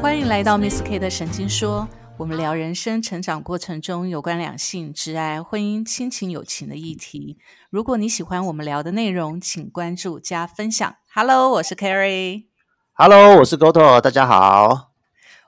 [0.00, 7.36] 欢迎来到 Miss K 的神经说，我们聊人生成长过程中有关两性、挚爱、婚姻、亲情、友情的议题。
[7.68, 10.94] 如果你喜欢我们聊的内容，请关注加分享。
[11.12, 12.44] Hello，我是 Carrie。
[12.92, 14.92] Hello，我是 Goto，大家好。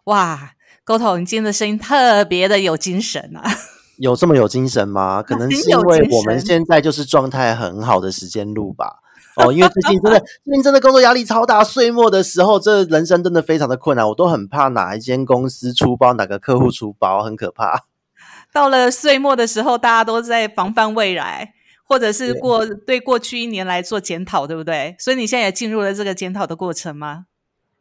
[0.04, 0.54] 哇
[0.84, 3.44] ，，Goto，，你今天的声音特别的有精神啊！
[3.98, 5.22] 有这么有精神吗？
[5.22, 8.96] 可能是因为我们现在就是状态很好的时间录吧。
[9.36, 17.84] 哦，因为最近真的， 最近真的工作压力超大，岁末的时候，这人生真的非常的困难，我都很怕哪一间公司出包，哪个客户出包，很可怕。
[18.52, 24.94] 到了岁末的时候，大家都在防范未来，或者是过对过去一年来做检讨，对不对？
[24.98, 27.26] 所以你现在也进入了这个检讨的过程吗？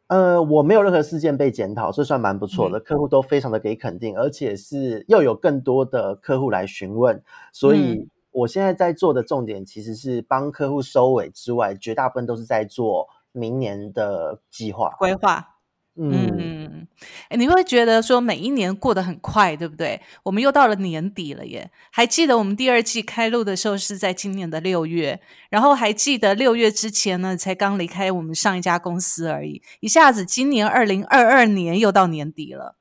[0.08, 15.48] 呃，我没有任何事件被检讨，这算蛮不错的，客户都非常的给肯定，而且是又有更多的客户来询问，所以我现在在做的重点其实是帮客户收尾之外，绝大部分都是在做明年的计划规划。
[15.94, 16.88] 嗯，
[17.28, 20.00] 哎，你会觉得说每一年过得很快，对不对？
[20.22, 21.70] 我们又到了年底了耶！
[21.90, 29.60] 还记得我们第二季开录的时候是在今年的六月，然后还记得六月之前呢，才刚离开我们上一家公司而已。
[29.80, 32.76] 一下子今年二零二二年又到年底了。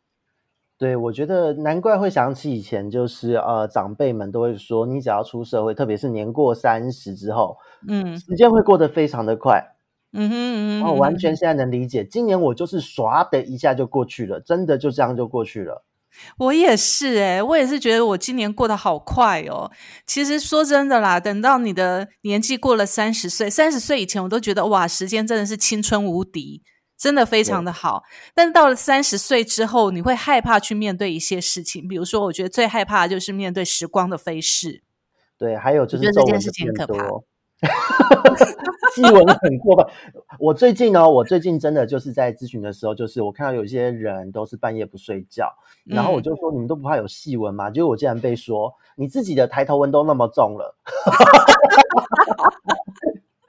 [0.81, 7.55] 对，我觉得难怪会想起以前，就是呃，长辈们都会说，你只要出社会，特别是年过三十之后，
[7.87, 9.63] 嗯，时间会过得非常的快。
[10.11, 12.03] 嗯哼嗯哼，我完全现在能理解。
[12.03, 15.85] 今年我就是唰的一下就过去了，真的就这样就过去了。
[16.39, 19.69] 我也是哎，我也是觉得我今年过得好快哦。
[20.07, 26.63] 其实说真的啦，等到你的年纪过了三十岁，三十岁以前我都觉得哇，时间真的是青春无敌，
[27.01, 28.03] 真的非常的好。
[28.35, 34.83] 但是到了三十岁之后，你会害怕去面对一些事情，比如说，我觉得最害怕的就是面对时光的飞逝。
[35.35, 37.09] 对，还有就是这件事情很可怕。
[38.93, 39.85] 新闻很过分。
[40.37, 45.51] 我最近呢，我最近真的就是在咨询的时候，就是我看到有些人都是半夜不睡觉，
[45.85, 47.71] 然后我就说你们都不怕有细纹吗？
[47.71, 50.75] 结果我竟然被说你自己的抬头纹都那么重了，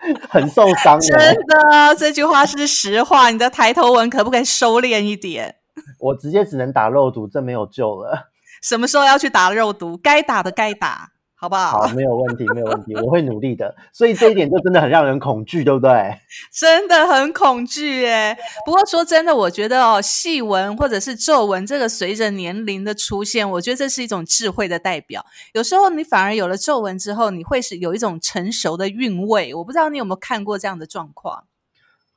[0.28, 0.98] 很受伤。
[1.00, 3.30] 真的，这句话是实话。
[3.30, 5.56] 你的抬头纹可不可以收敛一点？
[6.00, 8.30] 我直接只能打肉毒，这没有救了。
[8.62, 9.96] 什么时候要去打肉毒？
[9.96, 11.11] 该打的该打。
[11.42, 11.80] 好不好？
[11.80, 13.74] 好，没有问题，没有问题，我会努力的。
[13.92, 15.90] 所以这一点就真的很让人恐惧，对不对？
[16.54, 18.38] 真的很恐惧耶。
[18.64, 25.26] 不过说真的，我觉得哦，细纹或者是皱纹，这个随着年龄的出现，我觉得这是一种智慧的代表。
[25.52, 29.52] 有时候你反而有了皱纹之后，你会是有一种成熟的韵味。
[29.52, 31.42] 我不知道你有没有看过这样的状况？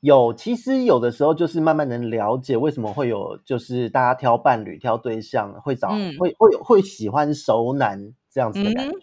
[0.02, 8.98] 有，其实有的时候就是慢慢能了解为什么会有，就是大家挑伴侣、挑对象会找会会会喜欢熟男这样子的感觉。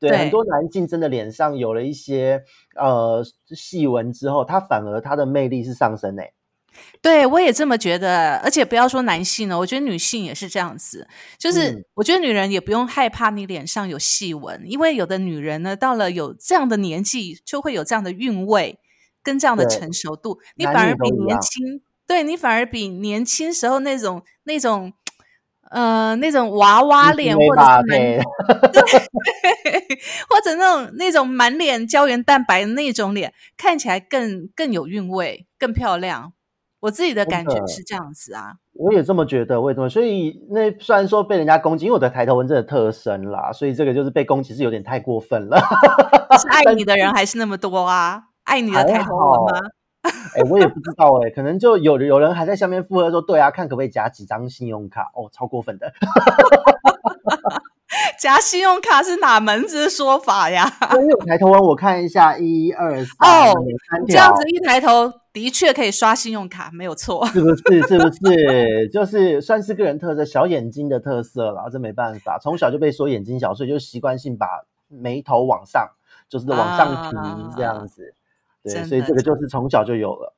[0.00, 2.44] 对，很多男性真的脸上有了一些
[2.76, 6.32] 呃细纹之后，他反而他的魅力是上升诶。
[7.02, 8.36] 对，我也这么觉得。
[8.36, 11.08] 而且不要说男性了，我觉得女性也是这样子。
[11.36, 18.78] 就是我觉得女人也不用害怕你脸上有细纹，因为有的女人呢，到了有这样的年纪，就会有这样的韵味
[19.24, 24.92] 跟这样的成熟度，你反而比年轻，对你反而比年轻时候那种那种。
[25.70, 28.20] 呃，那种娃娃脸，或者是 对，
[30.28, 36.32] 或者那种那种满脸胶原蛋白的那种脸，看起来更更有韵味，更漂亮。
[36.80, 39.60] 我自己的感觉是这样子啊，我也这么觉得。
[39.60, 39.88] 为什么？
[39.88, 45.58] 所以那虽然说被人家攻击，因为我的抬头纹真的特深啦，所以这个就是被攻击是有点太过分了。
[46.40, 48.22] 是爱 你的人还是那么多啊？
[48.44, 49.60] 爱你的抬头纹吗？
[50.36, 55.92] 哎，我也不知道哎，可能就有有人还在下面附和说，对啊，看可不可以夹几张信用卡哦，超过分的。
[58.20, 60.68] 夹信用卡是哪门子说法呀？
[60.94, 63.54] 因为抬头纹，我看一下，一二三，哦，
[64.08, 67.82] 这样子一抬头的确可以刷信用卡，没有错，是不是？
[67.86, 68.88] 是不是？
[68.92, 74.46] 就是算是个人特色，小眼睛的特色了，这没办法，从小就被说眼睛小，所以就习惯性把
[74.88, 75.88] 眉头往上，
[76.28, 78.14] 就是往上提这样子。
[78.72, 80.34] 对，所以这个就是从小就有了。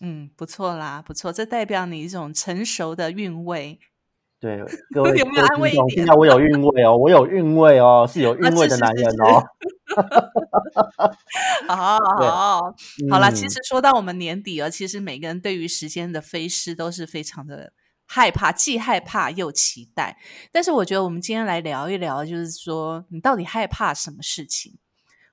[0.00, 3.78] 嗯，不错啦，不错，这代表你一种成熟的韵味。
[4.40, 4.62] 对，
[4.94, 5.90] 各位有没有安慰一点？
[5.90, 9.42] 现在我有 韵味哦，我有韵味哦，是有韵味的男人哦。
[11.66, 12.74] 好好好，
[13.10, 17.72] 好了，其实说到我们年底了，其实每个人对于时间的飞逝都是非常的
[18.06, 20.16] 害怕，既害怕又期待。
[20.52, 24.78] 但是我觉得我们今天来聊一聊，就是说你到底害怕什么事情？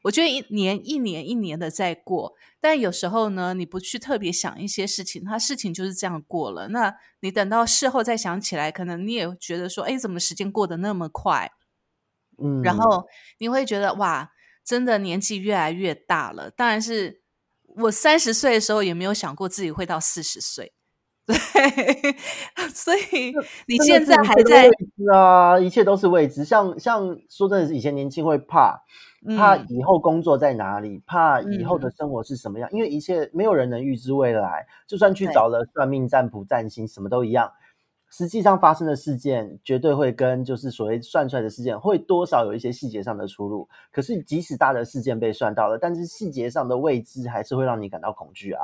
[0.05, 6.67] 我觉得一年一年一年的在过，但有时候呢，你不去特别想一些事情，它事情就是这样过了。
[6.67, 11.51] 那你等到事后再想起来，可能你也觉得说，哎，怎么时间过得那么快？
[12.37, 13.07] 嗯，然后
[13.39, 14.29] 你会觉得哇，
[14.63, 16.51] 真的年纪越来越大了。
[16.51, 17.23] 当然是
[17.65, 20.73] 我三十岁的时候也没有想过自己会到四十岁。
[21.25, 21.35] 对，
[22.71, 23.33] 所以
[23.65, 24.69] 你现在还在
[25.11, 26.45] 啊，一切都是未知。
[26.45, 28.83] 像像说真的，是以前年轻会怕，
[29.37, 34.67] 怕以后工作在哪里，怕以后的生活是什么样，因为一切没有人能预知未来。
[34.85, 37.51] 就算去找了算命占卜占星，什么都一样。
[38.11, 43.67] 实际上发生的事件绝对会跟就是所谓算出来的事件会多少有一些细节上的出入。
[43.91, 48.61] 可是即使大的事件被算到了，但是细节上的未知还是会让你感到恐惧啊。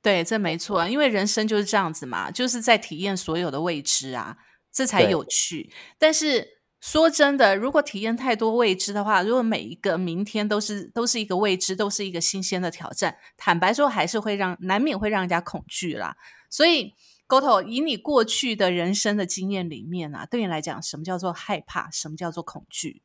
[0.00, 4.38] 对，这没错，因为人生就是这样子嘛，就是在体验所有的未知啊，
[4.72, 5.70] 这才有趣。
[5.96, 6.44] 但是
[6.82, 16.16] 说真的，如果体验太多未知的话，如果每一个明天都是都是一个未知，都是一个新鲜的挑战，坦白说，还是会让难免会让人家恐惧啦。
[16.50, 16.92] 所以
[17.28, 21.88] ，Goto，以你过去的人生的经验里面啊，对你来讲，什么叫做害怕？
[21.92, 23.00] 什么叫做恐惧？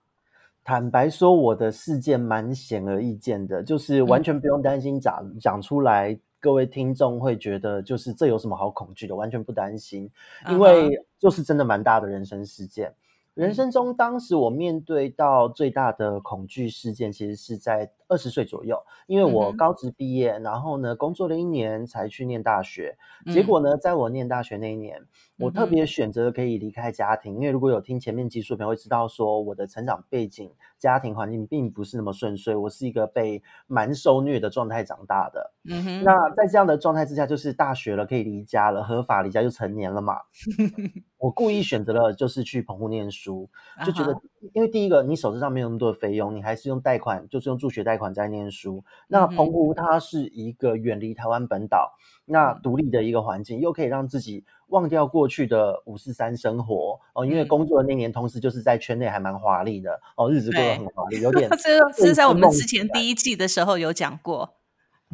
[0.64, 6.20] 坦白说，我的事件蛮显而易见的，就是完全不用担心讲讲出来。
[6.40, 9.16] 各位听众会觉得，就是这有什么好恐惧的？
[9.16, 10.10] 完全不担心，
[10.50, 10.90] 因为
[11.20, 12.92] 就是真的蛮大的人生事件。
[13.38, 22.98] 人生中，当时我面对到最大的恐惧事件，其实是在二十岁左右，因为我高职毕业，然后呢，工作了一年才去念大学。
[23.34, 25.02] 结果呢，在我念大学那一年，
[25.38, 35.54] 我特别选择可以离开家庭，因为如果有听前面技术朋友会知道，说我的成长背景、家庭环境并不是那么顺遂，我是一个被蛮受虐的状态长大的。
[35.70, 35.84] 嗯。
[35.84, 40.18] 哼，那在这样的状态之下，就是大学了，可以离家了，合法离家就成年了嘛。
[41.20, 43.50] 我故意选择了就是去澎湖念书，
[43.84, 44.16] 就觉得，
[44.54, 48.84] 因为第一个你手头上没有那么多的费用，你还是用贷款，就是用助学贷款在念书。
[49.08, 57.26] 那澎湖它是一个远离台湾本岛、那独立的一个环境，又可以让自己忘掉过去的五四三生活哦。
[57.26, 61.50] 因为工作的那年，同时就是在圈内还蛮华丽的哦，日子过得很华丽，有点。
[61.58, 64.54] 这是在我们之前第一季的时候有讲过。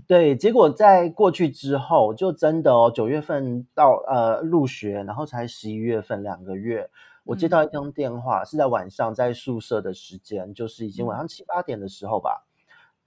[0.08, 6.90] 对，结果在过去之后，就真的哦，九月份到呃入学，然后才十一月份两个月，
[7.26, 12.44] 我接到一通电话，是在晚上在宿舍的时间，就是已经晚上七八点的时候吧，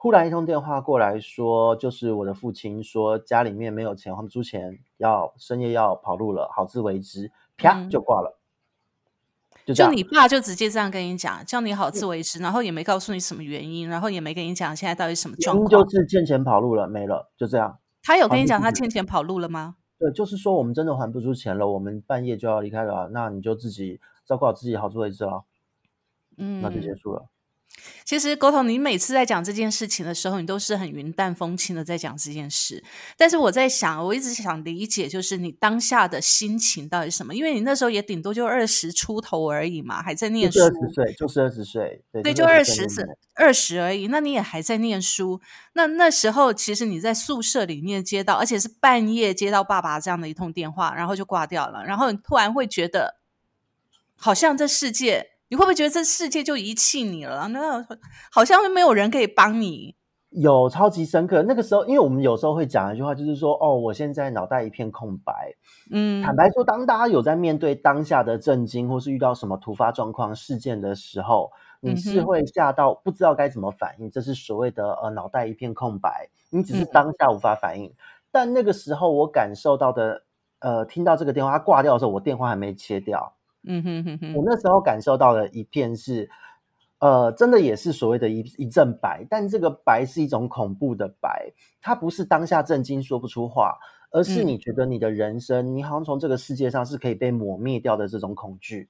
[0.06, 8.38] 忽然一通电话过来说，就是我的父亲说家里面没有钱还不出钱，要深夜要跑路了，好自为之，啪就挂了。
[9.74, 17.76] 就你爸就直接这样跟你讲，叫你好自为之，然后也没告诉你什么原因，然后也没跟你讲现在到底什么状况，就是欠钱跑路了，没了，就这样。
[18.04, 19.74] 他有跟你讲他欠钱跑路了吗？
[19.98, 25.42] 对，就是说我们真的还不出钱了，我们半夜就要离开了，那你就自己照顾好自己，好自为之了。
[26.36, 27.26] 嗯，那就结束了。
[28.04, 32.82] 其实，狗头，你每次在讲这件事情的时候，你都是很云淡风轻的在讲这件事。
[33.16, 37.34] 但是我在想，我一直想理解，就是你当下的心情到底是什么？
[37.34, 40.60] 因为你那时候也顶多就二十出头而已嘛，还在念书。
[40.60, 43.04] 二十岁，就是二十岁，对，就二十岁，
[43.34, 44.06] 二十而已。
[44.06, 45.40] 那你也还在念书。
[45.74, 51.84] 那那时候，其实你在宿舍里面接到，而且是半夜接到爸爸这样的一通电话，然后就挂掉了。
[51.84, 53.16] 然后你突然会觉得，
[54.16, 55.35] 好像这世界。
[55.48, 57.48] 你会不会觉得这世界就遗弃你了？
[57.48, 57.86] 那
[58.32, 59.96] 好像没有人可以帮你。
[60.30, 61.42] 有超级深刻。
[61.44, 65.54] 那个时候，因为我们有时候会讲一句话，就是说：“哦，我现在脑袋一片空白。”
[65.90, 71.50] 嗯，坦白说，当大家有在面对当下的震惊，或是遇到什么突发状况事件的时候，
[71.80, 74.10] 你是会吓到不知道该怎么反应。
[74.10, 77.94] 这是所谓的呃脑袋一片空白，你只是当下无法反应。
[78.32, 80.24] 但那个时候，我感受到的，
[80.58, 83.35] 呃，听到这个电话挂掉的时候，我电话还没切掉。
[83.66, 86.28] 嗯哼哼哼，我那时候感受到的一片是，
[87.00, 93.76] 呃，真的也是所谓的一一阵白，但这个白是一种恐怖的白，它不是当下震惊说不出话，
[94.12, 98.88] 而是你觉得你的人生，你好像从这个世界上是可以被抹灭掉的这种恐惧。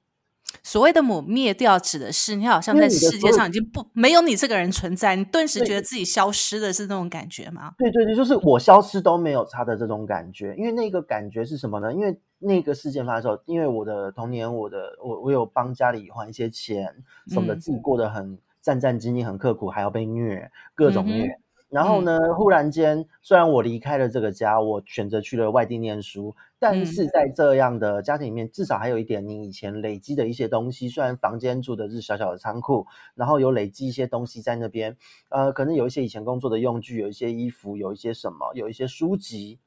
[0.63, 7.73] 所谓的抹灭掉，指的是你好像在世界上已经不没有你这个人存在，你顿时觉得自己消失的是那种感觉吗？
[7.79, 10.55] 对对对，就是我消失都没有他的这种感觉。
[10.57, 11.93] 因为那个感觉是什么呢？
[11.93, 16.93] 因为那个事件发生时候，因为我的童年，我的我我有帮家里还一些钱，
[17.29, 21.39] 什么的，自己过得很战战兢兢，很刻苦，还要被虐，各种虐。
[21.69, 22.19] 然后呢？
[22.37, 30.89] 忽然间，虽然我离开了这个家，我选择去了外地念书，但是在这样的家庭里面，至少还有一点你以前累积的一些东西。
[30.89, 34.97] 虽然房间住的是小小的仓库，然后有累积一些东西在那边，
[35.29, 39.59] 呃，可能有一些以前工作的用具，有一些衣服，有一些什么，有一些书籍，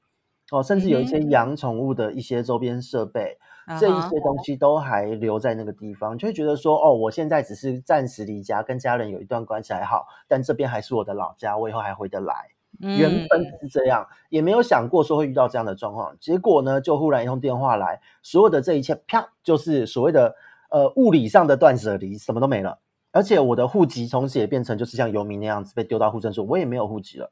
[0.51, 3.37] 哦，甚至有一些养宠物的一些周边设备。
[3.79, 12.33] 这一些东西都还留在那个地方，就会觉得说，哦，我现在只是暂时离家，跟家人有一段关系还好，但这边还是我的老家，我以后还回得来。
[12.79, 16.15] 原本是这样，也没有想过说会遇到这样的状况。
[16.19, 20.35] 结果呢，就忽然一通电话来，所有的这一切，啪，就是所谓的
[20.69, 22.79] 呃物理上的断舍离，什么都没了。
[23.11, 27.31] 而且我的户籍从此也变成就是像游民那样子被丢到户政所，我也没有户籍了。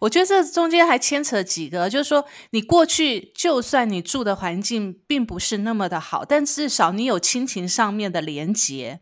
[0.00, 9.00] 我觉得这中间还牵扯几个，就是说，你过去就算你住的环境并不是那么的好，但至少你有亲情上面的连结，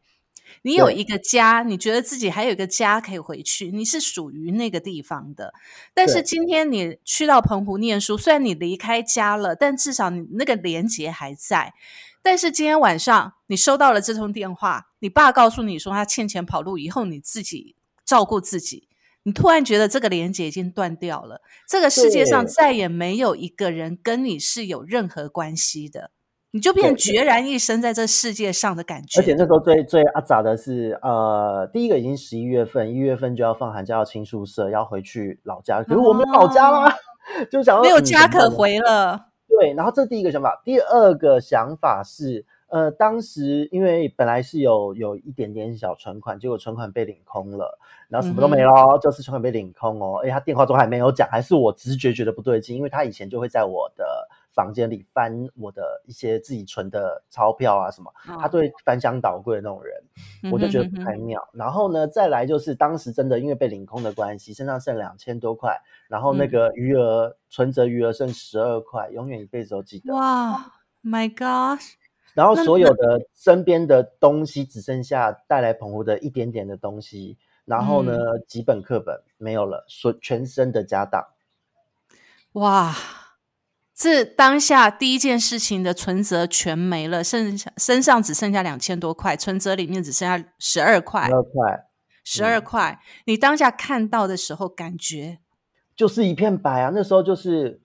[0.63, 5.55] 你有一个家，你觉得自己还有一个家可以回去，你是属于那个地方的。
[5.95, 11.73] 但是今天你去到澎湖念书，虽然你离开家了，但至少你那个连结还在。
[12.21, 18.88] 但是今天晚上你收到了这通电话，你爸告诉你说他欠钱跑路，以后你自己照顾自己。
[19.29, 26.13] 你突然觉得这个连接已经断掉了，这个世界上再也没有一个人跟你是有任何关系的，
[26.53, 29.21] 你就变决然一生在这世界上的感觉。
[29.21, 35.83] 而且那时候最最阿杂的是，呃，第一个已经十一月份，一月份就要放寒假，要清宿舍，要回去老家。
[35.83, 36.97] 可是我们老家啦，
[37.53, 39.27] 就想没有家可回了。
[39.47, 42.47] 对，然后这第一个想法，第二个想法是。
[42.69, 50.19] 呃，当时因为本来是有有一点点小存款，结果存款被领空了，然后什么都没了，就是存款被领空哦。
[50.21, 61.41] 而且他电话中还没有讲，还是我直觉觉得不对劲，因为他以前就会在我的房间里翻我的一些自己存的钞票啊什么，他对翻箱倒柜的那种人，我就觉得不太妙。
[61.53, 70.13] 然后呢，再来就是当时真的因为被领空的关系，身上剩两千多块，然后那个余额存折余额剩十二块，永远一辈子都记得。
[70.13, 70.71] 哇
[71.03, 71.81] ，My God！
[72.39, 81.27] 然后所有的身边的东西只剩下带来澎湖的一点点的东西，然后呢，几本课本没有了，所全身的家当。
[82.53, 82.95] 哇，
[83.93, 91.87] 这当下第一件事情的存折全没了，剩下身上只剩下两千多块，存折里面只剩下十二块，十二块，
[92.23, 93.01] 十二块。
[93.25, 95.41] 你当下看到的时候，感觉
[95.97, 96.93] 就是一片白啊！
[96.95, 97.81] 那时候就是。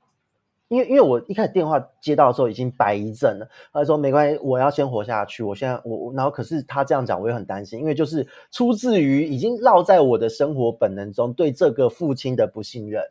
[0.74, 5.44] 因为因为我一开始电话接到的时候已经白一阵了，他说没关系，我要先活下去。
[5.44, 13.04] 我现在我然后可是他这样讲，我也很担心，因为就是出自于已经烙在我的生活本能中对这个父亲的不信任。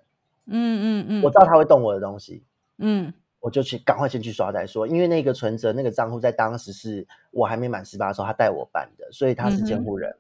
[0.46, 2.42] 嗯嗯嗯，我知道他会动我的东西，
[2.78, 4.86] 嗯，我就去赶快先去刷再说。
[4.88, 10.12] 因为那个存折那个账户在当时是我还没满十八的时候，他带我办的，所以他是监护人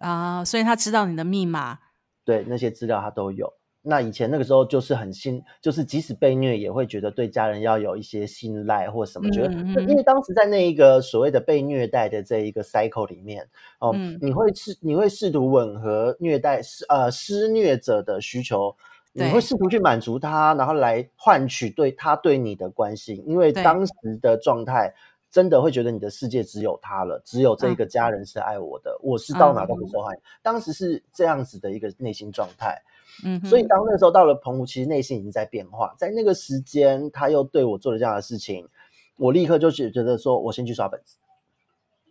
[0.00, 1.78] 啊，所以他知道你的密码，
[2.24, 3.50] 对那些资料他都有。
[3.82, 13.46] 那以前那个时候就是很信，就是即使被虐也会觉得对家人要有一些信赖或什么，觉得因为当时在那一个所谓的被虐待的这一个 cycle 里面，
[13.80, 18.74] 哦，你会试你会试图吻合虐待施呃施虐者的需求，
[19.12, 24.94] 你会试图去满足他，然后来换取对他对你的关心，因为当时的状态
[25.32, 32.80] 真的会觉得你的世界只有他了，只有这一个家人是爱我的，我是到哪都不受害，当时是这样子的一个内心状态。
[33.24, 35.94] 嗯，所以当那时候到了澎湖，其实内心已经在变化。
[35.98, 38.68] 在那个时间，他又对我做了这样的事情，
[39.16, 41.16] 我立刻就觉得说，我先去刷本子。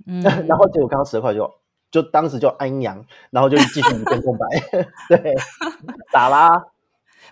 [0.07, 1.51] 嗯， 然后结果刚刚十块就
[1.91, 4.47] 就当时就安阳，然后就继续一片空白。
[5.09, 5.35] 对，
[6.11, 6.49] 打啦。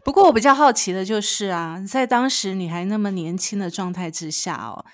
[0.04, 4.86] 不过我比较好奇的就是啊，在当时你还那么年轻的状态之下哦，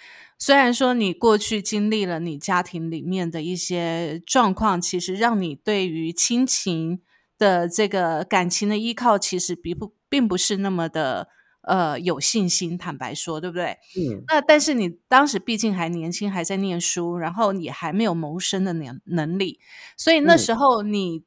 [0.45, 7.01] 虽然说你过去经历了你家庭里面的一些状况，其实让你对于亲情。
[7.37, 11.27] 的这个感情的依靠，其实并不并不是那么的
[11.63, 12.77] 呃有信心。
[12.77, 13.77] 坦白说，对不对？
[13.97, 14.23] 嗯。
[14.29, 19.59] 那但是你当时毕竟还年轻，还在念书，然后你还没有谋生的能能力，
[19.97, 21.25] 所以那时候你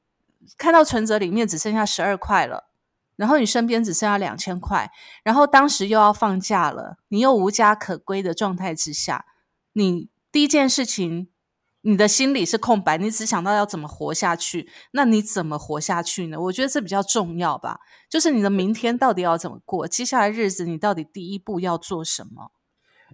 [0.57, 2.68] 看到存折里面只剩下十二块了，
[3.19, 4.91] 然后你身边只剩下两千块，
[5.23, 9.27] 然后当时又要放假了，你又无家可归的状态之下，
[9.75, 11.29] 你第一件事情。
[11.83, 16.39] 你的心里是空白，你只想到要怎么活下去，那你怎么活下去呢？
[16.39, 17.79] 我觉得这比较重要吧，
[18.11, 22.51] 就是你的明天到底要怎么过，接下来日子你到底第一步要做什么？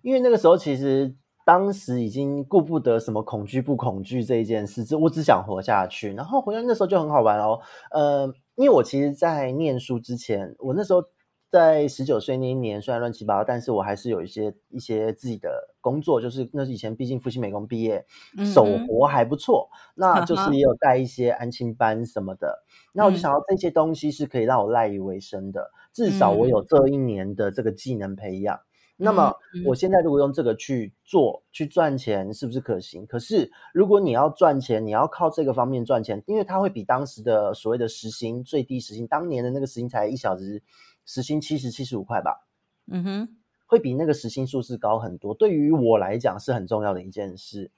[0.02, 6.14] 因为那个时候其实当时已经顾不得什么恐惧不恐惧这一件事，我只想活下去。
[6.14, 7.60] 然后回来那时候就很好玩哦，
[7.92, 11.04] 呃，因为我其实，在念书之前，我那时候。
[11.50, 18.04] 在十九岁那一年，虽然乱七八糟，但是我还是有一些一些自己的工作，就是那是以前毕竟复兴美工毕业，
[18.52, 22.64] 手活还不错，那就是也有带一些安亲班什么的。
[22.92, 28.58] 那我就想到这些东西是可以让我赖以为生的，至少我有这一年的这个技能培养。
[28.96, 29.34] 那么
[29.66, 33.06] 我现在如果用这个去做去赚钱，是不是可行？
[33.06, 40.62] 可是如果你要赚钱，你要靠这个方面赚钱，因为它会比当时的所谓的时薪最低时薪，当年的那个时薪才一小时。
[41.06, 42.48] 时薪七十七十五块吧，
[42.90, 43.28] 嗯哼，
[43.66, 45.34] 会比那个时薪数字高很多。
[45.34, 47.70] 对于我来讲是很重要的一件事。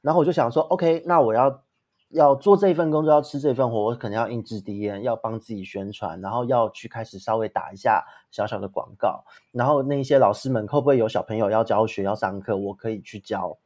[0.00, 1.62] 然后我就想说，OK，那我要
[2.10, 9.24] 要做这份工作，要吃这份活，我可能要印制 D N，要帮自己宣传，然后要去开始稍微打一下小小的广告。
[9.52, 13.56] 然后那些老师们会不会有小朋友要教学要上课，我可以去教。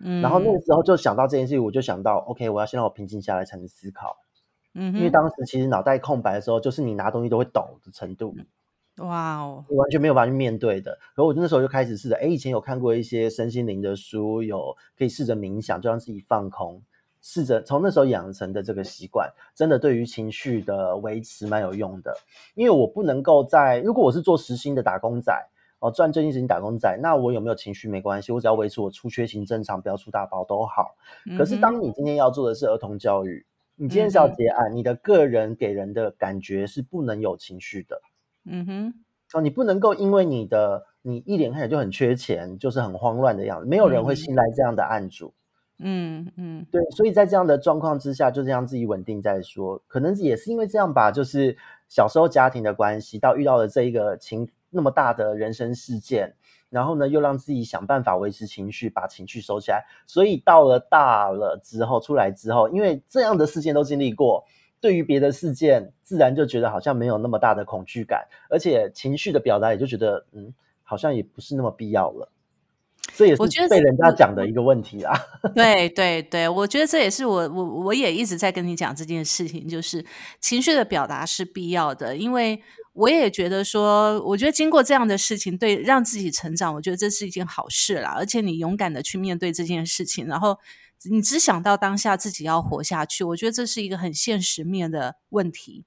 [0.00, 4.16] 嗯，然后那个时候就想到这件事情，我就想到，OK，我要先让我平静下来才能思考。
[4.74, 8.34] 嗯，因为当时其实脑袋空白的时候，就是你拿东西都会抖的程度。
[8.98, 10.90] 哇哦，你完全没有办法去面对的。
[11.14, 16.82] 然后我那时候就开始试着，哎，以前有看过一些身心灵的书，有可以试着冥想，就让自己放空，
[17.20, 22.16] 试着从那时候养成的这个习惯，真的对于情绪的维持蛮有用的。
[22.54, 25.32] 因为我不能够在，如果我是做实薪的打工仔，
[25.80, 30.96] 哦，赚最近时薪打工仔，那我有没有情绪没关系，我只要维持我出缺勤正常，不要出大包都好。
[31.36, 33.44] 可是当你今天要做的是儿童教育，
[33.76, 38.00] 你今天是要结案，你的个人给人的感觉是不能有情绪的。
[38.44, 38.94] 嗯哼，
[39.34, 45.28] 哦，你不能够因为你的你一脸看起来就很缺钱，就是很慌乱的样子，没有人会信赖这样的案主。
[45.28, 45.37] 嗯
[45.80, 49.80] 嗯嗯，对，所以在这样的状况之下，就这样自己稳定再说。
[49.86, 51.56] 可能也是因为这样吧，就是
[51.88, 56.34] 小时候家庭的关系，到遇到了这一个情那么大的人生事件，
[56.68, 59.84] 然后呢，又让自己想办法维持情绪，把情绪收起来。
[60.06, 64.44] 所以到了大了之后，出来之后，因为这样的事件都经历过。
[64.80, 70.54] 对于别的事件，自然就觉得好像没有那么大的恐惧感，而且情绪的表达也就觉得，嗯，
[70.84, 72.30] 好像也不是那么必要了。
[73.14, 75.18] 这也是被人家讲的一个问题啊。
[75.54, 80.04] 对对对，我觉得这也是我我我也一直在跟你讲这件事情，就是
[80.40, 82.62] 情绪的表达是必要的，因为
[82.92, 88.14] 我也觉得说，我觉得经过这样的事情，对让自己成长，我觉得这是一件好事啦。
[88.16, 90.58] 而且你勇敢的去面对这件事情，然后。
[91.08, 95.84] 你只想到当下自己要活下去，我觉得这是一个很现实面的问题，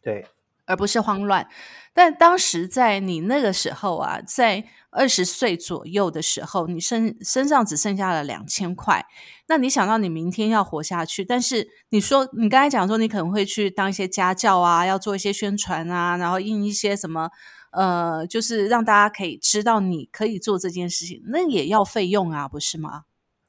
[0.00, 0.24] 对，
[0.68, 1.48] 而不是慌乱。
[1.92, 9.04] 但当时在你那个时候啊，在二十岁左右的时候，你身身上只剩下了两千块，
[9.48, 17.30] 那你想到你明天要活下去，但是你说你刚才讲说你可能会去当一些家教啊，要做一些宣传啊，然后印一些什么
[17.72, 23.02] 呃，就是让大家可以知道你可以做这件事情，那也要费用啊，不是吗？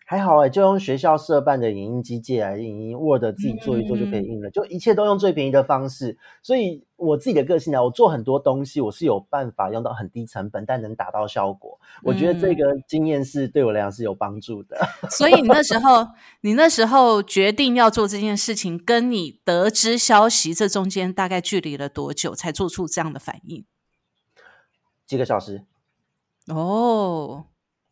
[0.10, 6.18] 还好哎，就用学校社办的影印机借来影印，Word 自己做一做就可以印了，就一切都用最便宜的方式。
[6.42, 11.80] 所以我自己的个性呢，我做很多东西，我是有办法用到很低成本，但能达到效果。
[12.02, 14.80] 我觉得这个经验是对我来讲是有帮助的。
[15.12, 16.08] 所以你那时候，
[16.42, 23.64] 你那时候决定要做这件事情，跟你得知消息这中间大概距离了多久，才做出这样的反应？
[25.06, 25.66] 几个小时。
[26.48, 27.46] 哦。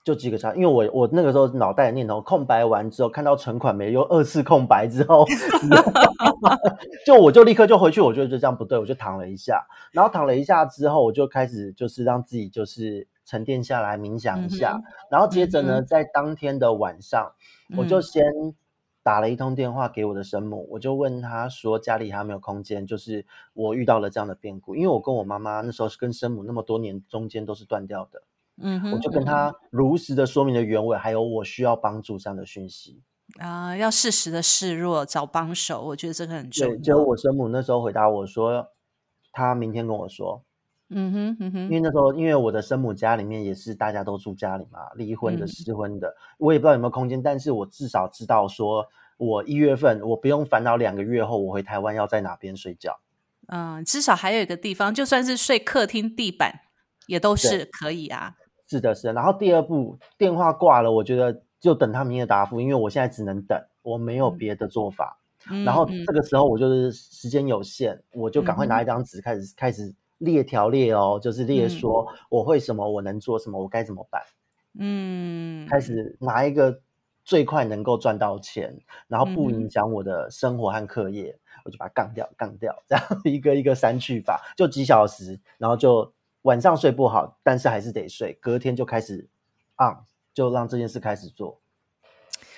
[0.08, 5.26] 就几个差，因为我我那个时候脑袋的念头空白完之后，看到存款没有二次空白之后
[7.06, 14.80] 就我就立刻就回去，我觉得就这样不对，我就躺了一下，然后躺了一下之后，我就开始就是让自己就是沉淀下来冥想一下，
[15.12, 17.34] 然后接着呢，在当天的晚上，
[17.78, 18.24] 我就先
[19.04, 28.22] 打了一通电话给我的生母，我就问他说家里还有没有空间，就是我遇到了这样的变故，因为我跟我妈妈那时候是跟生母那么多年中间都是断掉的。
[28.62, 33.02] 嗯哼，我就跟他如实的说明了原委，还有我需要帮助这样的讯息
[33.40, 36.76] 啊，要适时的示弱，找帮手，我觉得这个很重要。
[36.78, 38.70] 结果我生母那时候回答我说，
[39.32, 40.42] 他明天跟我说，
[40.90, 52.98] 嗯哼嗯哼，因为那时候因为我的生母家里面也是大家都住家里嘛，离婚的、失婚的，我也不知道有没有空间，但是我至少知道说，我一月份我不用烦恼两个月后我回台湾要在哪边睡觉，
[53.50, 56.62] 嗯，至少还有一个地方，就算是睡客厅地板
[57.06, 58.36] 也都是可以啊。
[58.70, 59.14] 是的，是的。
[59.14, 65.18] 然后第二步电话挂了，我觉得就等他明天答复，因为我现在只能等，我没有别的做法。
[65.64, 74.22] 然后这个时候我就是时间有限，我就赶快拿一张纸开始开始列条列哦，就是列说我会什么，我能做什么，我该怎么办。
[74.78, 76.82] 嗯，开始拿一个
[77.24, 78.78] 最快能够赚到钱，
[79.08, 86.12] 然后不影响我的生活和课业，我就把它杠掉，杠掉，这样 一个一个删去法，就几小时，然后就。
[86.48, 88.32] 晚上睡不好，但是还是得睡。
[88.42, 89.28] 隔天就开始
[89.76, 91.60] ，on，就让这件事开始做。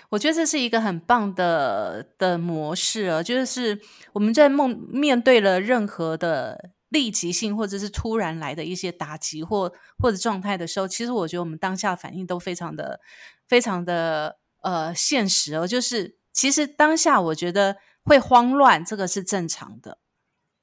[0.09, 3.81] 我觉得这是一个很棒的的模式啊，就是
[4.13, 12.99] 我们在梦面对了任何的立即性或者是突然来的一些打击或或者状态的时候，其实我觉得我们当下反应都非常的
[13.47, 15.65] 非常的呃现实哦。
[15.65, 19.97] 就是其实当下我觉得会慌乱，这个是正常的。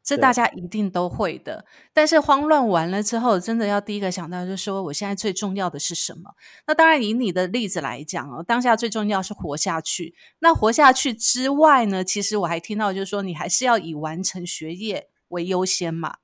[0.06, 6.30] 这大家一定都会的，但是慌乱完了之后，真的要第一个想到就是说，我现在最重要的是什么？
[6.68, 10.14] 那当然以你的例子来讲哦，当下最重要是活下去。
[10.38, 16.14] 那活下去之外呢，其实我还听到就是说，你还是要以完成学业为优先嘛。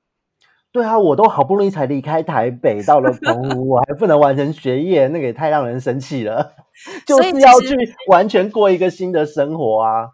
[0.71, 6.53] 对啊，我都好不容易才离开台北到了澎 湖，我还不能完成学业，那个也太让人生气了。
[7.05, 7.75] 就是要去
[8.07, 10.11] 完全过一个新的生活啊。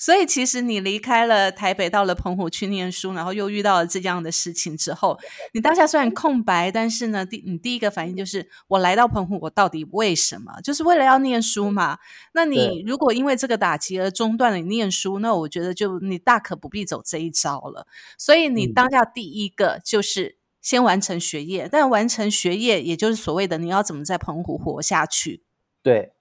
[0.00, 5.20] 所以其实你离开了台北，到了澎湖去念书，然后又遇到了这样的事情之后，
[5.52, 10.58] 你当下虽然空白，但是呢，第你第一个反应就是我来到澎湖，我到底为什么？
[10.62, 11.98] 就是为了要念书嘛。
[12.32, 17.86] 那你如果因为这个打击而中断了你念书，那我觉得就你大可不必走这一招了。
[18.16, 25.42] 所以你当下第一个就是先完成学业，但完成学业也就是所谓的你要怎么在澎湖活下去。
[25.82, 26.14] 对，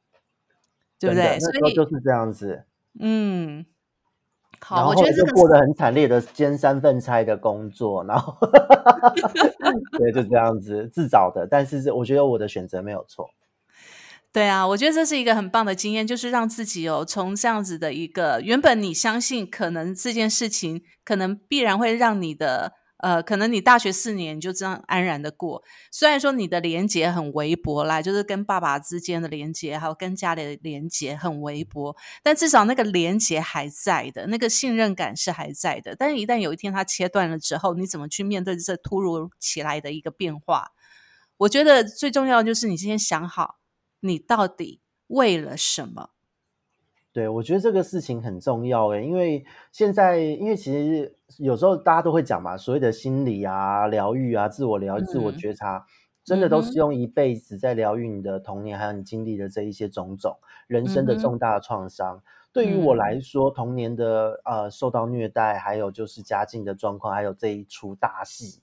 [0.99, 1.39] 对不对？
[1.39, 2.65] 所以就是这样子。
[2.97, 3.65] 嗯，
[4.61, 8.37] 好，我觉得就过得很惨烈的兼三份差的工作，然后
[9.99, 11.45] 对，就这样子自找的。
[11.45, 13.29] 但是我觉得我的选择没有错。
[14.31, 22.78] 对啊，我觉得这是一个很棒的经验，就是让自己哦，从这样子的一个原本你相信可能这件事情可能必然会让你的。
[22.99, 35.95] 呃，可能你大学四年就这样安然的过，虽然说你的连接很微薄啦，就是跟爸爸之间的连接，还有跟家里的连接很微薄，但至少那个连接还在的，那个信任感是还在的。
[35.95, 40.71] 但是，一旦有一天它切断了之后，你怎么去面对这突如其来的一个变化？
[41.37, 43.59] 我觉得最重要的就是你先想好，
[44.01, 46.09] 你到底为了什么。
[47.11, 55.83] 对，我觉得这个事情很重要诶，因为现在，因为其实有时候大家都会讲嘛，所谓的心理啊、疗愈啊、自我疗、自我觉察，
[56.23, 62.21] 真的都是用一辈子在疗愈你的童年，还有你经历的这一些种种人生的重大创伤。
[62.53, 68.61] 对于我来说，童年的呃受到虐待，还有就是家境的状况，还有这一出大戏，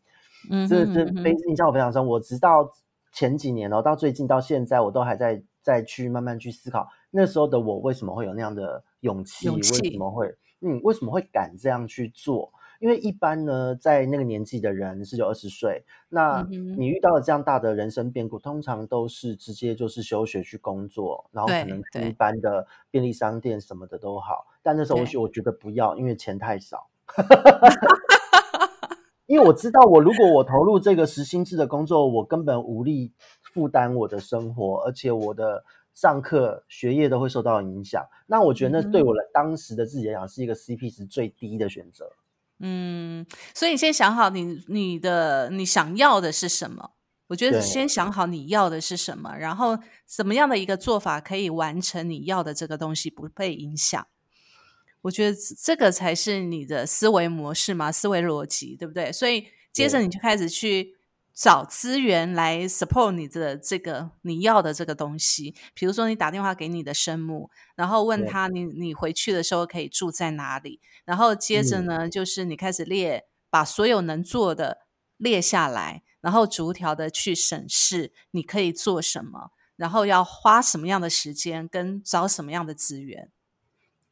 [0.51, 2.07] 嗯，这这非印象我非常深。
[2.07, 2.71] 我直到
[3.13, 6.89] 前几年哦，到最近到现在，我都还在再去慢慢去思考。
[7.11, 9.51] 那时候的我为什么会有那样的勇气？
[9.51, 10.81] 为什么会嗯？
[10.85, 12.53] 为什么会敢这样去做？
[12.79, 16.47] 因为一般呢，在那个年纪的人，十九二十岁，那
[16.79, 24.47] 你遇到了这样大的人生变故，通常都是直接就是休学去工作，然后可能一般的便利商店什么的都好。
[24.63, 26.89] 但那时候我我觉得不要，因为钱太少。
[29.27, 33.13] 因为我知道，我如果我投入这个实薪制的工作，我根本无力
[33.57, 35.65] 负担我的生活，而且我的。
[35.97, 42.13] 上课学业都会受到影响，那我觉得那对我的当时的自己来讲是一个 CP 值最低的选择。
[42.59, 46.91] 嗯，所以你先想好你你的你想要的是什么？
[47.29, 54.07] 我觉得先想好你要的是什么，然后什么样的一个做法可以完成你要的这个东西不被影响？
[55.01, 59.11] 我觉得这个才是你的思维模式嘛，思维逻辑，对不对？
[59.11, 60.96] 所以接着你就开始去。
[61.37, 74.87] 找资源来 support 你的这个你要的这个东西，比如说你打电话给你的生母，然后问他你你回去的时候可以住在哪里，然后接着呢就是你开始列把所有能做的
[75.19, 83.31] 列下来，然后逐条的去审视你可以做什么，然后要花什么样的时间跟找什么样的资源，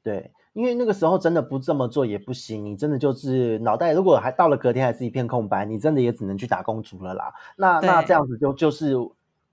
[0.02, 0.30] 对。
[0.54, 7.34] 因为那个时候真的不这么做也不行，你真的就是脑袋如果还到了隔天还是一片空白，你真的也只能去打工族了啦。
[7.56, 8.94] 那那这样子就就是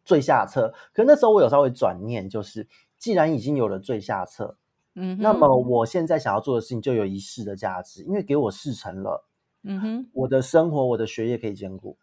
[0.05, 0.73] 最下策。
[0.93, 4.55] 可那时候我有稍微转念，就是既然已经有了最下策，
[4.95, 9.25] 嗯，那么我现在想要做的事情就有一试的价值，因为给我试成了，
[9.63, 11.97] 嗯哼，我的生活我的学业可以兼顾。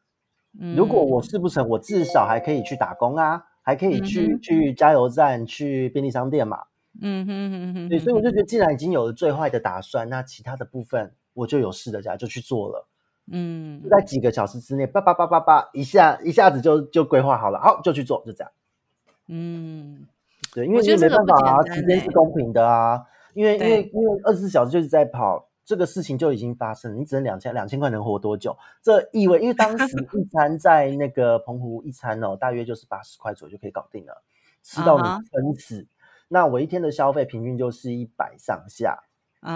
[0.74, 6.64] 如果我试不成，我至少还可以去打工啊，还可以去去加油站、去便利商店嘛。
[7.00, 12.88] 嗯哼哼哼，对，所以我就觉得，既然已经有了最坏的打算，那其他的部分我就有事的家就去做了。
[13.30, 18.50] 嗯，就在几个小时之内，叭叭叭叭叭，一下一下子就就规划好了，好就去做，就这样。
[19.28, 20.06] 嗯，
[20.54, 28.56] 对，因为你没办法啊，时间是公平的啊，因为因为因为二十四小时就是在跑，这个事情就已经发生了，你只能两千两千块能活多久？
[28.82, 34.22] 这意味，因为当时一餐在那个澎湖一餐哦，大约就是八十块左右就可以搞定了，
[34.64, 35.86] 吃到你撑死。
[36.28, 39.02] 那我一天的消费平均就是一百上下，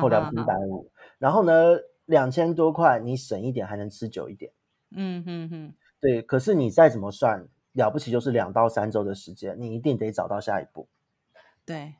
[0.00, 4.52] 扣掉一百五，然后呢，两千多块你省一点还能吃久一点，
[4.96, 6.22] 嗯哼哼，对。
[6.22, 10.88] 可是你再怎么算了不起，就是两到三周的时间，你一定得找到下一步。
[11.64, 11.94] 对，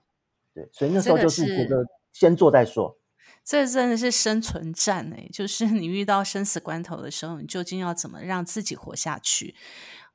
[0.55, 2.99] 对，所以那时候就是觉得先做再说。
[3.45, 9.55] 这真的是生存战哎，就是你遇到生死关头的时候，你究竟要怎么让自己活下去？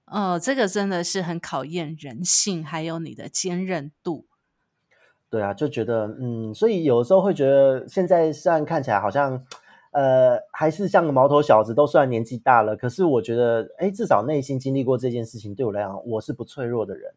[0.05, 4.26] 呃，这个真的是很考验人性，还有你的坚韧度。
[5.29, 9.43] 对啊，就觉得嗯，所以有时候会觉得，现在虽然看起来好像，
[9.91, 17.11] 呃，还是像个毛头小子，都算年纪大了，可是我觉得，哎，至少内心经历过这件事情，对我来讲，我是不脆弱的人。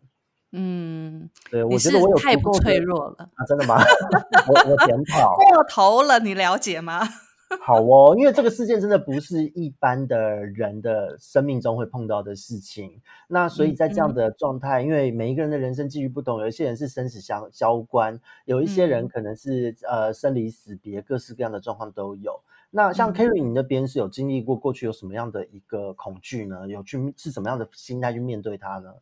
[0.53, 3.47] 嗯，对，我觉得我有太不脆弱了啊！
[3.47, 3.77] 真的吗？
[4.49, 7.03] 我我检讨过头了，你了解吗？
[7.61, 13.01] 好哦，因为这个事件真的不是一般的人的生命中会碰到的事情。
[13.27, 22.41] 那所以在这样的状态，因为每一个人的人生际遇不同，有一些人是生死相交关，有一些人可能是呃生离死别，各式各样的状况都有。
[22.71, 26.69] 那像 Kerry 你那边是有经历过过去有什么样的一个恐惧呢？
[26.69, 28.95] 有去是什么样的心态去面对它呢？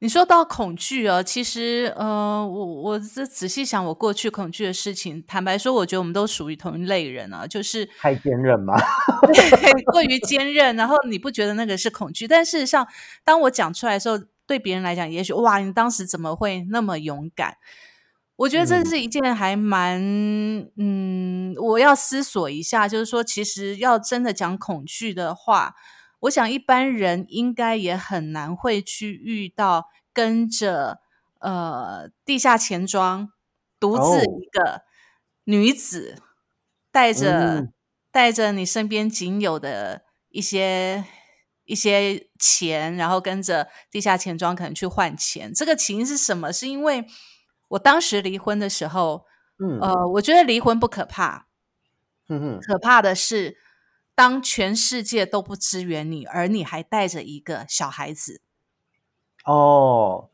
[0.00, 8.74] 你说到恐惧啊，其实呃，我我这仔细想，我过去恐惧的事情，坦白说，我觉得我们都属于同一类人啊，就是太坚韧嘛？
[9.90, 12.28] 过于坚韧，然后你不觉得那个是恐惧？
[12.28, 12.86] 但事实上，
[13.24, 17.56] 当我讲出来的时候，对别人来讲，也许哇，你当时怎么会那么勇敢？
[18.36, 19.98] 我觉得这是一件还蛮
[20.76, 25.74] 嗯，我要思索一下，就是说，其实要真的讲恐惧的话。
[26.20, 31.00] 我想一般人应该也很难会去遇到跟着
[31.40, 33.30] 呃地下钱庄
[33.78, 34.82] 独自一个
[35.44, 36.22] 女子
[36.90, 37.68] 带着
[38.10, 41.04] 带着你身边仅有的一些
[41.64, 45.52] 一些钱，然后跟着地下钱庄可能去换钱。
[45.52, 46.52] 这个起因是什么？
[46.52, 47.06] 是因为
[47.68, 49.26] 我当时离婚的时候，
[49.58, 51.46] 嗯呃，我觉得离婚不可怕，
[52.28, 53.58] 嗯可怕的是。
[54.16, 58.40] 当全世界都不支援你，而你还带着一个小孩子，
[59.44, 60.30] 哦，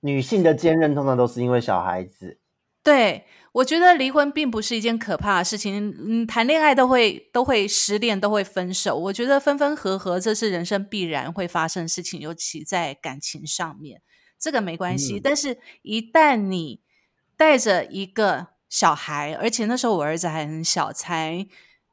[0.00, 2.40] 女性的坚韧通常都是因为小孩子。
[2.82, 5.94] 对，我觉得离婚并不是一件可怕的事情。
[5.98, 8.96] 嗯，谈恋爱都会都会失恋，都会分手。
[8.96, 14.00] 我觉得分分合合这是人生必然会发生的事情，尤其在感情上面，
[14.38, 15.20] 这个没关系。
[15.20, 16.80] 但是，一旦你
[17.36, 21.46] 带着一个小孩，而且那时候我儿子还很小，才。